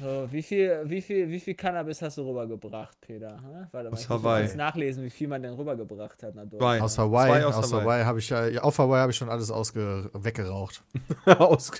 [0.02, 3.38] So, wie viel, wie viel, wie viel Cannabis hast du rübergebracht, Peter?
[3.72, 4.42] Warte mal, Aus ich muss Hawaii.
[4.44, 6.34] kurz nachlesen, wie viel man denn rübergebracht hat.
[6.50, 6.80] Zwei.
[6.82, 8.04] Aus Hawaii, Zwei aus, aus Hawaii, Hawaii.
[8.04, 10.82] habe ich ja, auf Hawaii habe ich schon alles ausge, weggeraucht.
[11.24, 11.72] Aus,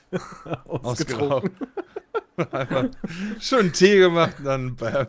[0.66, 1.50] Ausgeraucht.
[2.38, 5.08] Einen Tee gemacht dann bam.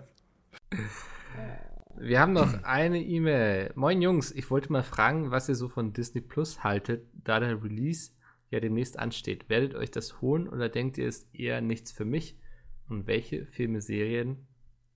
[1.97, 3.71] Wir haben noch eine E-Mail.
[3.75, 7.61] Moin Jungs, ich wollte mal fragen, was ihr so von Disney Plus haltet, da der
[7.63, 8.11] Release
[8.49, 9.49] ja demnächst ansteht.
[9.49, 12.39] Werdet ihr euch das holen oder denkt ihr, es ist eher nichts für mich?
[12.87, 14.47] Und welche Filme, Serien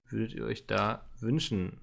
[0.09, 1.81] würdet ihr euch da wünschen?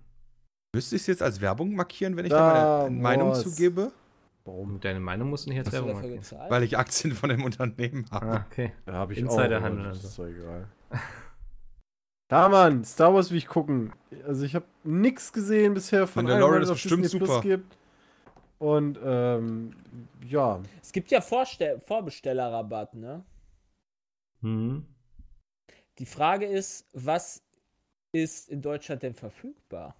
[0.74, 3.42] Müsste ich es jetzt als Werbung markieren, wenn ich Da da meine Meinung was.
[3.42, 3.92] zugebe?
[4.50, 6.20] Um deine Meinung musst du nicht jetzt Werbung machen.
[6.48, 8.26] Weil ich Aktien von dem Unternehmen habe.
[8.26, 8.72] Ah, okay.
[8.86, 10.02] Ja, habe ich Insiderhandel also.
[10.02, 10.68] Das ist doch egal.
[12.30, 13.92] Ja, Mann, Star Wars will ich gucken.
[14.24, 17.42] Also ich habe nichts gesehen bisher von Mandalorian ist bestimmt Disney Plus super.
[17.42, 17.76] gibt.
[18.60, 19.74] Und ähm,
[20.28, 23.24] ja, Es gibt ja Vorstell Vorbestellerrabatt, ne?
[24.42, 24.86] Hm.
[25.98, 27.42] Die Frage ist, was
[28.12, 29.96] ist in Deutschland denn verfügbar?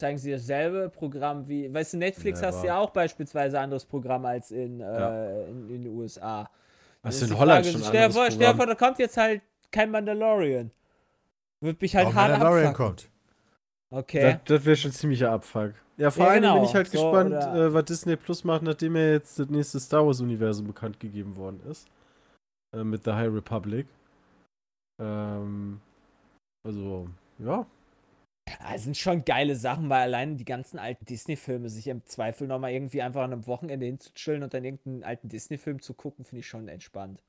[0.00, 2.66] Zeigen sie dasselbe Programm wie, weißt du, Netflix hast Never.
[2.66, 5.10] ja auch beispielsweise ein anderes Programm als in, Ja.
[5.26, 6.50] äh, in, in den USA.
[7.02, 9.16] was in Holland Frage, schon stell dir anderes vor, stell dir vor, da kommt jetzt
[9.16, 10.70] halt kein Mandalorian.
[11.60, 12.86] Wird mich halt Auch hart Mandalorian abfucken.
[12.86, 13.10] kommt.
[13.92, 14.38] Okay.
[14.44, 15.72] Das, das wäre schon ziemlicher Abfuck.
[15.96, 16.64] Ja, vor Ja, allem bin genau.
[16.64, 20.06] ich halt So, gespannt, äh, was Disney Plus macht, nachdem ja jetzt das nächste Star
[20.06, 21.86] Wars-Universum bekannt gegeben worden ist.
[22.74, 23.86] Äh, mit The High Republic.
[25.00, 25.80] Ähm,
[26.64, 27.66] also, ja.
[28.50, 32.48] Ja, es sind schon geile Sachen, weil allein die ganzen alten Disney-Filme sich im Zweifel
[32.48, 36.40] nochmal irgendwie einfach an einem Wochenende hinzuchillen und dann irgendeinen alten Disney-Film zu gucken, finde
[36.40, 37.22] ich schon entspannt.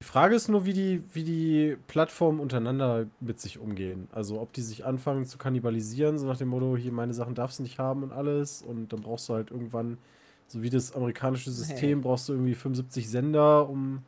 [0.00, 4.08] Die Frage ist nur, wie die, wie die Plattformen untereinander mit sich umgehen.
[4.12, 7.58] Also, ob die sich anfangen zu kannibalisieren, so nach dem Motto, hier meine Sachen darfst
[7.58, 8.62] du nicht haben und alles.
[8.62, 9.98] Und dann brauchst du halt irgendwann,
[10.46, 14.02] so wie das amerikanische System, brauchst du irgendwie 75 Sender, um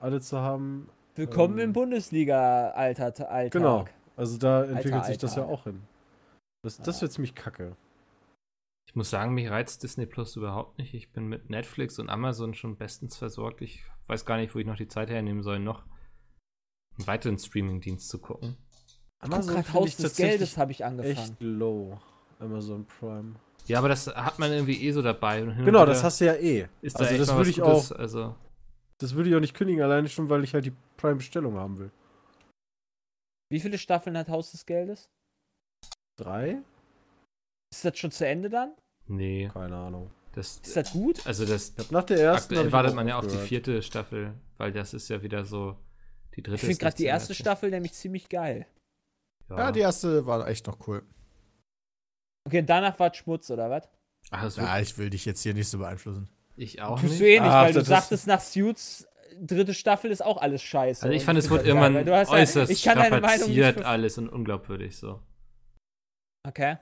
[0.00, 0.88] alle zu haben.
[1.14, 3.20] Willkommen Ähm, im Bundesliga-Alltag.
[3.20, 3.52] Alltag.
[3.52, 3.84] Genau.
[4.16, 5.52] Also da entwickelt Alter, sich das ja Alter.
[5.52, 5.82] auch hin.
[6.66, 7.76] Das, das wird ziemlich kacke.
[8.88, 10.94] Ich muss sagen, mich reizt Disney Plus überhaupt nicht.
[10.94, 13.62] Ich bin mit Netflix und Amazon schon bestens versorgt.
[13.62, 15.84] Ich weiß gar nicht, wo ich noch die Zeit hernehmen soll, noch
[16.98, 18.56] einen weiteren Streaming-Dienst zu gucken.
[19.22, 21.16] Ich guck Haus ich des Geldes habe ich angefangen.
[21.16, 22.00] Echt low.
[22.40, 23.36] Amazon Prime.
[23.66, 25.44] Ja, aber das hat man irgendwie eh so dabei.
[25.44, 26.68] Und hin und Genau, das hast du ja eh.
[26.82, 27.92] ist da also echt das würde ich Gutes.
[27.92, 28.34] auch, Also,
[28.98, 31.92] das würde ich auch nicht kündigen, alleine schon, weil ich halt die Prime-Bestellung haben will.
[33.50, 35.08] Wie viele Staffeln hat Haus des Geldes?
[36.16, 36.58] Drei?
[37.72, 38.72] Ist das schon zu Ende dann?
[39.08, 40.10] nee, Keine Ahnung.
[40.32, 41.24] das, Ist das gut?
[41.26, 42.54] also das, Ich hab nach der ersten.
[42.54, 45.76] aktuell wartet man ja auf die vierte Staffel, weil das ist ja wieder so
[46.34, 46.56] die dritte.
[46.56, 47.34] Ich finde gerade die erste.
[47.34, 48.66] Staffel nämlich ziemlich geil.
[49.48, 51.02] Ja, die erste war echt noch cool.
[52.46, 53.88] Okay, danach war Schmutz, oder was?
[54.30, 56.28] Ach, das Ja, ich will dich jetzt hier nicht so beeinflussen.
[56.56, 57.20] ich auch Tust nicht.
[57.20, 59.06] du eh nicht, Ach, weil du sagtest, nach Suits,
[59.40, 61.04] dritte Staffel ist auch alles scheiße.
[61.04, 64.18] Also ich fand, es wurde irgendwann ja- äußerst ich kann deine Meinung nicht strapaziert alles
[64.18, 65.20] und unglaubwürdig so.
[66.46, 66.76] Okay.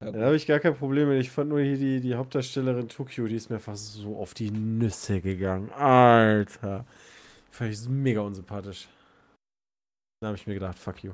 [0.00, 1.20] Ja, da habe ich gar kein Problem mit.
[1.20, 4.50] Ich fand nur hier die, die Hauptdarstellerin Tokyo, die ist mir fast so auf die
[4.50, 5.70] Nüsse gegangen.
[5.72, 6.84] Alter.
[7.50, 8.88] Fand ich mega unsympathisch.
[10.20, 11.12] Da habe ich mir gedacht, fuck you.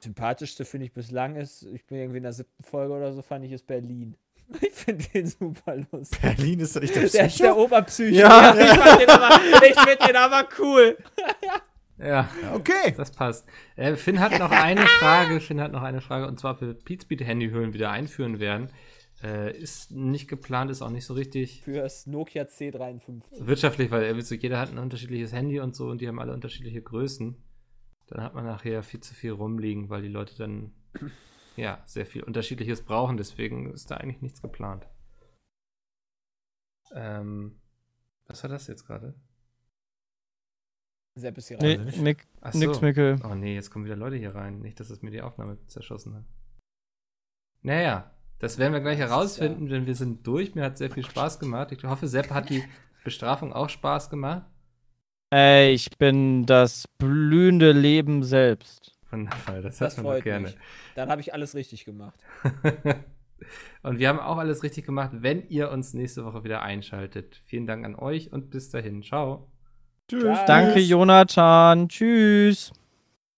[0.00, 3.44] Sympathischste finde ich bislang ist, ich bin irgendwie in der siebten Folge oder so, fand
[3.44, 4.16] ich es Berlin.
[4.60, 6.20] Ich finde den super lustig.
[6.20, 7.64] Berlin ist doch nicht der Der ist der Psycho.
[7.64, 8.14] Oberpsycho.
[8.14, 8.54] Ja.
[8.56, 10.96] ich fand den aber, ich finde den aber cool.
[11.98, 12.94] Ja, Okay.
[12.96, 13.48] das passt.
[13.76, 15.40] Äh, Finn hat noch eine Frage.
[15.40, 18.70] Finn hat noch eine Frage und zwar, ob wir Pizbeat Handyhüllen wieder einführen werden.
[19.22, 23.46] Äh, ist nicht geplant, ist auch nicht so richtig Fürs Nokia C53.
[23.46, 26.34] wirtschaftlich, weil irgendwie so jeder hat ein unterschiedliches Handy und so und die haben alle
[26.34, 27.42] unterschiedliche Größen.
[28.08, 30.72] Dann hat man nachher viel zu viel rumliegen, weil die Leute dann
[31.56, 33.16] ja sehr viel Unterschiedliches brauchen.
[33.16, 34.86] Deswegen ist da eigentlich nichts geplant.
[36.92, 37.58] Ähm,
[38.26, 39.14] was war das jetzt gerade?
[41.16, 41.92] Sepp ist hier Nee, rein.
[42.02, 42.80] Nick, Ach nix, so.
[42.84, 43.16] Mickel.
[43.24, 44.60] Oh nee, jetzt kommen wieder Leute hier rein.
[44.60, 46.24] Nicht, dass es mir die Aufnahme zerschossen hat.
[47.62, 50.54] Naja, das werden wir gleich herausfinden, denn wir sind durch.
[50.54, 51.72] Mir hat sehr viel Spaß gemacht.
[51.72, 52.62] Ich hoffe, Sepp hat die
[53.02, 54.44] Bestrafung auch Spaß gemacht.
[55.30, 58.92] Ey, ich bin das blühende Leben selbst.
[59.10, 60.46] Wundervoll, das, Das hört man doch gerne.
[60.48, 60.56] mich.
[60.94, 62.18] Dann habe ich alles richtig gemacht.
[63.82, 67.40] und wir haben auch alles richtig gemacht, wenn ihr uns nächste Woche wieder einschaltet.
[67.44, 69.02] Vielen Dank an euch und bis dahin.
[69.02, 69.50] Ciao.
[70.08, 70.38] Tschüss.
[70.46, 71.88] Danke, Jonathan.
[71.88, 72.72] Tschüss.